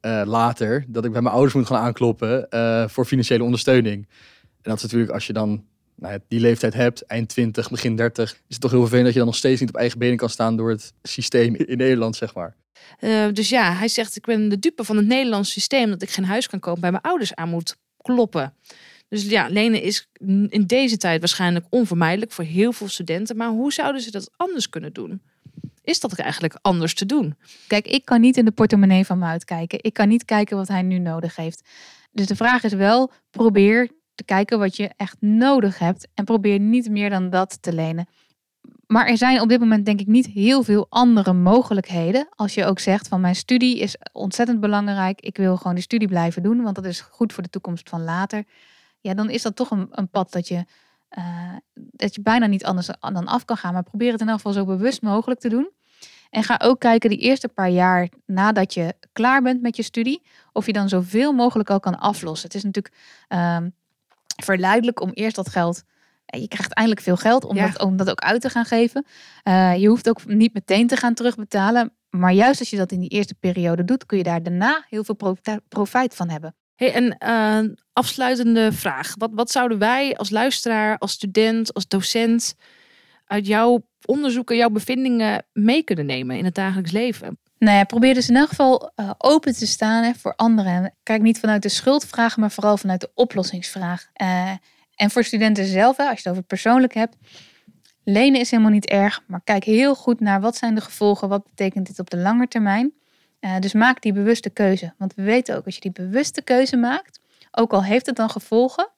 uh, 0.00 0.22
later, 0.24 0.84
dat 0.88 1.04
ik 1.04 1.12
bij 1.12 1.22
mijn 1.22 1.34
ouders 1.34 1.54
moet 1.54 1.66
gaan 1.66 1.82
aankloppen 1.82 2.46
uh, 2.50 2.88
voor 2.88 3.04
financiële 3.04 3.44
ondersteuning. 3.44 4.08
En 4.42 4.70
dat 4.70 4.76
is 4.76 4.82
natuurlijk 4.82 5.12
als 5.12 5.26
je 5.26 5.32
dan 5.32 5.64
nou, 5.94 6.18
die 6.28 6.40
leeftijd 6.40 6.74
hebt, 6.74 7.02
eind 7.02 7.28
20, 7.28 7.70
begin 7.70 7.96
30, 7.96 8.30
is 8.32 8.38
het 8.48 8.60
toch 8.60 8.70
heel 8.70 8.80
vervelend 8.80 9.04
dat 9.04 9.14
je 9.14 9.20
dan 9.20 9.28
nog 9.28 9.38
steeds 9.38 9.60
niet 9.60 9.68
op 9.68 9.76
eigen 9.76 9.98
benen 9.98 10.16
kan 10.16 10.30
staan 10.30 10.56
door 10.56 10.70
het 10.70 10.92
systeem 11.02 11.54
in 11.54 11.76
Nederland, 11.76 12.16
zeg 12.16 12.34
maar. 12.34 12.56
Uh, 13.00 13.26
dus 13.32 13.48
ja, 13.48 13.72
hij 13.72 13.88
zegt: 13.88 14.16
Ik 14.16 14.24
ben 14.24 14.48
de 14.48 14.58
dupe 14.58 14.84
van 14.84 14.96
het 14.96 15.06
Nederlandse 15.06 15.52
systeem 15.52 15.90
dat 15.90 16.02
ik 16.02 16.10
geen 16.10 16.24
huis 16.24 16.48
kan 16.48 16.60
kopen, 16.60 16.80
bij 16.80 16.90
mijn 16.90 17.02
ouders 17.02 17.34
aan 17.34 17.48
moet 17.48 17.76
kloppen. 17.96 18.54
Dus 19.08 19.24
ja, 19.24 19.48
lenen 19.48 19.82
is 19.82 20.08
in 20.48 20.64
deze 20.66 20.96
tijd 20.96 21.20
waarschijnlijk 21.20 21.66
onvermijdelijk 21.70 22.32
voor 22.32 22.44
heel 22.44 22.72
veel 22.72 22.88
studenten. 22.88 23.36
Maar 23.36 23.48
hoe 23.48 23.72
zouden 23.72 24.00
ze 24.00 24.10
dat 24.10 24.30
anders 24.36 24.68
kunnen 24.68 24.92
doen? 24.92 25.22
Is 25.82 26.00
dat 26.00 26.14
eigenlijk 26.14 26.58
anders 26.62 26.94
te 26.94 27.06
doen? 27.06 27.36
Kijk, 27.66 27.86
ik 27.86 28.04
kan 28.04 28.20
niet 28.20 28.36
in 28.36 28.44
de 28.44 28.50
portemonnee 28.50 29.04
van 29.04 29.18
me 29.18 29.24
uitkijken. 29.24 29.78
Ik 29.82 29.92
kan 29.92 30.08
niet 30.08 30.24
kijken 30.24 30.56
wat 30.56 30.68
hij 30.68 30.82
nu 30.82 30.98
nodig 30.98 31.36
heeft. 31.36 31.68
Dus 32.12 32.26
de 32.26 32.36
vraag 32.36 32.62
is 32.62 32.72
wel: 32.72 33.12
probeer 33.30 33.90
te 34.14 34.24
kijken 34.24 34.58
wat 34.58 34.76
je 34.76 34.90
echt 34.96 35.16
nodig 35.20 35.78
hebt. 35.78 36.08
En 36.14 36.24
probeer 36.24 36.58
niet 36.58 36.90
meer 36.90 37.10
dan 37.10 37.30
dat 37.30 37.62
te 37.62 37.72
lenen. 37.72 38.08
Maar 38.86 39.06
er 39.06 39.16
zijn 39.16 39.40
op 39.40 39.48
dit 39.48 39.60
moment 39.60 39.84
denk 39.84 40.00
ik 40.00 40.06
niet 40.06 40.26
heel 40.26 40.62
veel 40.62 40.86
andere 40.88 41.32
mogelijkheden. 41.32 42.28
Als 42.30 42.54
je 42.54 42.64
ook 42.64 42.78
zegt 42.78 43.08
van 43.08 43.20
mijn 43.20 43.36
studie 43.36 43.78
is 43.78 43.96
ontzettend 44.12 44.60
belangrijk. 44.60 45.20
Ik 45.20 45.36
wil 45.36 45.56
gewoon 45.56 45.74
die 45.74 45.82
studie 45.82 46.08
blijven 46.08 46.42
doen, 46.42 46.62
want 46.62 46.74
dat 46.74 46.84
is 46.84 47.00
goed 47.00 47.32
voor 47.32 47.42
de 47.42 47.50
toekomst 47.50 47.88
van 47.88 48.04
later. 48.04 48.44
Ja, 49.00 49.14
dan 49.14 49.30
is 49.30 49.42
dat 49.42 49.56
toch 49.56 49.70
een, 49.70 49.88
een 49.90 50.08
pad 50.08 50.32
dat 50.32 50.48
je, 50.48 50.64
uh, 51.18 51.56
dat 51.74 52.14
je 52.14 52.22
bijna 52.22 52.46
niet 52.46 52.64
anders 52.64 52.86
dan 53.00 53.26
af 53.26 53.44
kan 53.44 53.56
gaan. 53.56 53.72
Maar 53.72 53.82
probeer 53.82 54.12
het 54.12 54.20
in 54.20 54.28
elk 54.28 54.36
geval 54.36 54.52
zo 54.52 54.64
bewust 54.64 55.02
mogelijk 55.02 55.40
te 55.40 55.48
doen. 55.48 55.70
En 56.30 56.42
ga 56.42 56.60
ook 56.62 56.80
kijken 56.80 57.10
die 57.10 57.18
eerste 57.18 57.48
paar 57.48 57.70
jaar 57.70 58.08
nadat 58.26 58.74
je 58.74 58.94
klaar 59.12 59.42
bent 59.42 59.62
met 59.62 59.76
je 59.76 59.82
studie, 59.82 60.22
of 60.52 60.66
je 60.66 60.72
dan 60.72 60.88
zoveel 60.88 61.32
mogelijk 61.32 61.70
al 61.70 61.80
kan 61.80 61.98
aflossen. 61.98 62.46
Het 62.46 62.56
is 62.56 62.64
natuurlijk 62.64 62.94
uh, 63.28 63.58
verleidelijk 64.42 65.00
om 65.00 65.10
eerst 65.10 65.36
dat 65.36 65.48
geld 65.48 65.82
je 66.26 66.48
krijgt 66.48 66.72
eindelijk 66.72 67.04
veel 67.04 67.16
geld 67.16 67.44
om, 67.44 67.56
dat, 67.56 67.82
om 67.82 67.96
dat 67.96 68.10
ook 68.10 68.20
uit 68.20 68.40
te 68.40 68.50
gaan 68.50 68.64
geven. 68.64 69.06
Uh, 69.44 69.76
je 69.76 69.88
hoeft 69.88 70.08
ook 70.08 70.26
niet 70.26 70.54
meteen 70.54 70.86
te 70.86 70.96
gaan 70.96 71.14
terugbetalen. 71.14 71.92
Maar 72.10 72.32
juist 72.32 72.60
als 72.60 72.70
je 72.70 72.76
dat 72.76 72.92
in 72.92 73.00
die 73.00 73.08
eerste 73.08 73.34
periode 73.34 73.84
doet, 73.84 74.06
kun 74.06 74.18
je 74.18 74.24
daar 74.24 74.42
daarna 74.42 74.84
heel 74.88 75.04
veel 75.04 75.36
profijt 75.68 76.14
van 76.14 76.28
hebben. 76.28 76.54
Hey, 76.74 76.92
en 76.92 77.16
uh, 77.26 77.74
afsluitende 77.92 78.72
vraag. 78.72 79.14
Wat, 79.18 79.30
wat 79.32 79.50
zouden 79.50 79.78
wij 79.78 80.16
als 80.16 80.30
luisteraar, 80.30 80.98
als 80.98 81.12
student, 81.12 81.74
als 81.74 81.88
docent 81.88 82.54
uit 83.24 83.46
jouw 83.46 83.86
onderzoeken, 84.04 84.56
jouw 84.56 84.70
bevindingen 84.70 85.46
mee 85.52 85.82
kunnen 85.82 86.06
nemen 86.06 86.36
in 86.36 86.44
het 86.44 86.54
dagelijks 86.54 86.90
leven? 86.90 87.38
Nou 87.58 87.76
ja, 87.76 87.84
probeer 87.84 88.14
dus 88.14 88.28
in 88.28 88.36
elk 88.36 88.48
geval 88.48 88.92
uh, 88.96 89.10
open 89.18 89.54
te 89.54 89.66
staan 89.66 90.02
hè, 90.02 90.12
voor 90.14 90.34
anderen. 90.34 90.94
Kijk 91.02 91.22
niet 91.22 91.38
vanuit 91.38 91.62
de 91.62 91.68
schuldvraag, 91.68 92.36
maar 92.36 92.50
vooral 92.50 92.76
vanuit 92.76 93.00
de 93.00 93.10
oplossingsvraag. 93.14 94.06
Uh, 94.22 94.52
en 94.96 95.10
voor 95.10 95.24
studenten 95.24 95.64
zelf, 95.64 95.98
als 95.98 96.08
je 96.08 96.16
het 96.16 96.26
over 96.26 96.36
het 96.36 96.46
persoonlijk 96.46 96.94
hebt, 96.94 97.16
Lenen 98.08 98.40
is 98.40 98.50
helemaal 98.50 98.72
niet 98.72 98.86
erg, 98.86 99.22
maar 99.26 99.40
kijk 99.44 99.64
heel 99.64 99.94
goed 99.94 100.20
naar 100.20 100.40
wat 100.40 100.56
zijn 100.56 100.74
de 100.74 100.80
gevolgen, 100.80 101.28
wat 101.28 101.44
betekent 101.44 101.86
dit 101.86 101.98
op 101.98 102.10
de 102.10 102.16
lange 102.16 102.48
termijn. 102.48 102.92
Uh, 103.40 103.58
dus 103.58 103.72
maak 103.72 104.02
die 104.02 104.12
bewuste 104.12 104.50
keuze. 104.50 104.94
Want 104.98 105.14
we 105.14 105.22
weten 105.22 105.56
ook, 105.56 105.64
als 105.64 105.74
je 105.74 105.80
die 105.80 105.92
bewuste 105.92 106.42
keuze 106.42 106.76
maakt, 106.76 107.20
ook 107.50 107.72
al 107.72 107.84
heeft 107.84 108.06
het 108.06 108.16
dan 108.16 108.30
gevolgen, 108.30 108.88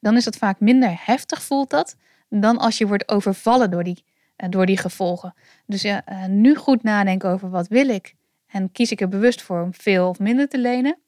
dan 0.00 0.16
is 0.16 0.24
dat 0.24 0.36
vaak 0.36 0.60
minder 0.60 1.00
heftig 1.04 1.42
voelt 1.42 1.70
dat, 1.70 1.96
dan 2.28 2.58
als 2.58 2.78
je 2.78 2.86
wordt 2.86 3.08
overvallen 3.08 3.70
door 3.70 3.84
die, 3.84 4.04
uh, 4.36 4.50
door 4.50 4.66
die 4.66 4.76
gevolgen. 4.76 5.34
Dus 5.66 5.82
ja, 5.82 6.02
uh, 6.08 6.24
nu 6.26 6.54
goed 6.54 6.82
nadenken 6.82 7.30
over 7.30 7.50
wat 7.50 7.68
wil 7.68 7.88
ik 7.88 8.14
en 8.46 8.72
kies 8.72 8.90
ik 8.90 9.00
er 9.00 9.08
bewust 9.08 9.42
voor 9.42 9.62
om 9.62 9.74
veel 9.74 10.08
of 10.08 10.18
minder 10.18 10.48
te 10.48 10.58
lenen, 10.58 10.98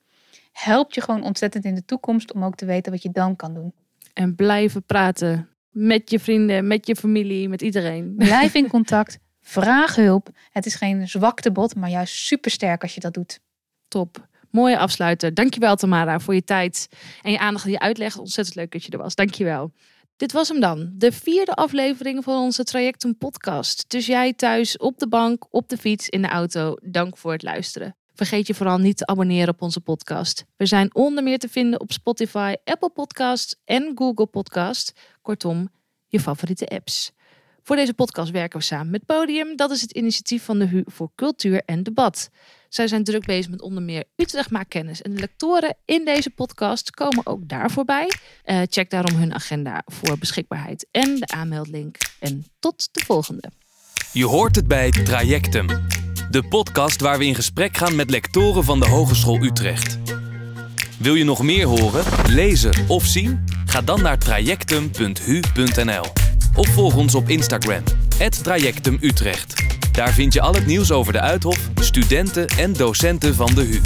helpt 0.52 0.94
je 0.94 1.00
gewoon 1.00 1.22
ontzettend 1.22 1.64
in 1.64 1.74
de 1.74 1.84
toekomst 1.84 2.32
om 2.32 2.44
ook 2.44 2.54
te 2.54 2.66
weten 2.66 2.92
wat 2.92 3.02
je 3.02 3.10
dan 3.10 3.36
kan 3.36 3.54
doen. 3.54 3.72
En 4.18 4.34
blijven 4.34 4.84
praten 4.84 5.48
met 5.70 6.10
je 6.10 6.20
vrienden, 6.20 6.66
met 6.66 6.86
je 6.86 6.96
familie, 6.96 7.48
met 7.48 7.62
iedereen. 7.62 8.14
Blijf 8.16 8.54
in 8.54 8.68
contact. 8.76 9.18
Vraag 9.40 9.94
hulp. 9.94 10.28
Het 10.50 10.66
is 10.66 10.74
geen 10.74 11.08
zwaktebod, 11.08 11.74
maar 11.74 11.90
juist 11.90 12.14
supersterk 12.14 12.82
als 12.82 12.94
je 12.94 13.00
dat 13.00 13.14
doet. 13.14 13.40
Top. 13.88 14.28
Mooie 14.50 14.78
afsluiter. 14.78 15.34
Dankjewel 15.34 15.76
Tamara 15.76 16.20
voor 16.20 16.34
je 16.34 16.44
tijd 16.44 16.88
en 17.22 17.32
je 17.32 17.38
aandacht 17.38 17.64
en 17.64 17.70
je 17.70 17.78
uitleg. 17.78 18.18
Ontzettend 18.18 18.56
leuk 18.56 18.72
dat 18.72 18.84
je 18.84 18.90
er 18.90 18.98
was. 18.98 19.14
Dankjewel. 19.14 19.72
Dit 20.16 20.32
was 20.32 20.48
hem 20.48 20.60
dan. 20.60 20.90
De 20.94 21.12
vierde 21.12 21.54
aflevering 21.54 22.24
van 22.24 22.42
onze 22.42 22.64
Trajectum 22.64 23.16
podcast. 23.16 23.84
Dus 23.90 24.06
jij 24.06 24.32
thuis 24.32 24.76
op 24.76 24.98
de 24.98 25.08
bank, 25.08 25.46
op 25.50 25.68
de 25.68 25.76
fiets, 25.76 26.08
in 26.08 26.22
de 26.22 26.28
auto. 26.28 26.76
Dank 26.82 27.16
voor 27.16 27.32
het 27.32 27.42
luisteren. 27.42 27.97
Vergeet 28.18 28.46
je 28.46 28.54
vooral 28.54 28.78
niet 28.78 28.96
te 28.96 29.06
abonneren 29.06 29.54
op 29.54 29.62
onze 29.62 29.80
podcast. 29.80 30.44
We 30.56 30.66
zijn 30.66 30.94
onder 30.94 31.24
meer 31.24 31.38
te 31.38 31.48
vinden 31.48 31.80
op 31.80 31.92
Spotify, 31.92 32.54
Apple 32.64 32.90
Podcasts 32.90 33.54
en 33.64 33.92
Google 33.94 34.26
Podcasts. 34.26 34.92
Kortom, 35.22 35.70
je 36.06 36.20
favoriete 36.20 36.66
apps. 36.66 37.12
Voor 37.62 37.76
deze 37.76 37.94
podcast 37.94 38.30
werken 38.30 38.58
we 38.58 38.64
samen 38.64 38.90
met 38.90 39.06
Podium. 39.06 39.56
Dat 39.56 39.70
is 39.70 39.80
het 39.80 39.92
initiatief 39.92 40.44
van 40.44 40.58
de 40.58 40.66
HU 40.66 40.82
voor 40.86 41.10
cultuur 41.14 41.62
en 41.64 41.82
debat. 41.82 42.30
Zij 42.68 42.88
zijn 42.88 43.04
druk 43.04 43.26
bezig 43.26 43.50
met 43.50 43.62
onder 43.62 43.82
meer 43.82 44.04
Utrecht 44.16 44.50
maakt 44.50 44.68
kennis. 44.68 45.02
En 45.02 45.14
de 45.14 45.20
lectoren 45.20 45.76
in 45.84 46.04
deze 46.04 46.30
podcast 46.30 46.90
komen 46.90 47.26
ook 47.26 47.48
daar 47.48 47.70
voorbij. 47.70 48.12
Uh, 48.44 48.60
check 48.68 48.90
daarom 48.90 49.14
hun 49.14 49.34
agenda 49.34 49.82
voor 49.86 50.18
beschikbaarheid 50.18 50.86
en 50.90 51.14
de 51.14 51.26
aanmeldlink. 51.26 51.96
En 52.20 52.46
tot 52.58 52.88
de 52.92 53.04
volgende. 53.04 53.50
Je 54.12 54.24
hoort 54.24 54.56
het 54.56 54.66
bij 54.66 54.90
Trajectum. 54.90 55.66
De 56.30 56.42
podcast 56.48 57.00
waar 57.00 57.18
we 57.18 57.24
in 57.24 57.34
gesprek 57.34 57.76
gaan 57.76 57.96
met 57.96 58.10
lectoren 58.10 58.64
van 58.64 58.80
de 58.80 58.86
Hogeschool 58.86 59.42
Utrecht. 59.42 59.98
Wil 60.98 61.14
je 61.14 61.24
nog 61.24 61.42
meer 61.42 61.66
horen, 61.66 62.04
lezen 62.26 62.72
of 62.86 63.04
zien? 63.04 63.44
Ga 63.66 63.82
dan 63.82 64.02
naar 64.02 64.18
trajectum.hu.nl 64.18 66.04
of 66.54 66.68
volg 66.68 66.96
ons 66.96 67.14
op 67.14 67.28
Instagram, 67.28 67.82
@trajectumutrecht. 68.42 69.64
Daar 69.92 70.12
vind 70.12 70.32
je 70.32 70.40
al 70.40 70.54
het 70.54 70.66
nieuws 70.66 70.90
over 70.90 71.12
de 71.12 71.20
Uithof, 71.20 71.70
studenten 71.74 72.46
en 72.46 72.72
docenten 72.72 73.34
van 73.34 73.54
de 73.54 73.62
HU. 73.62 73.80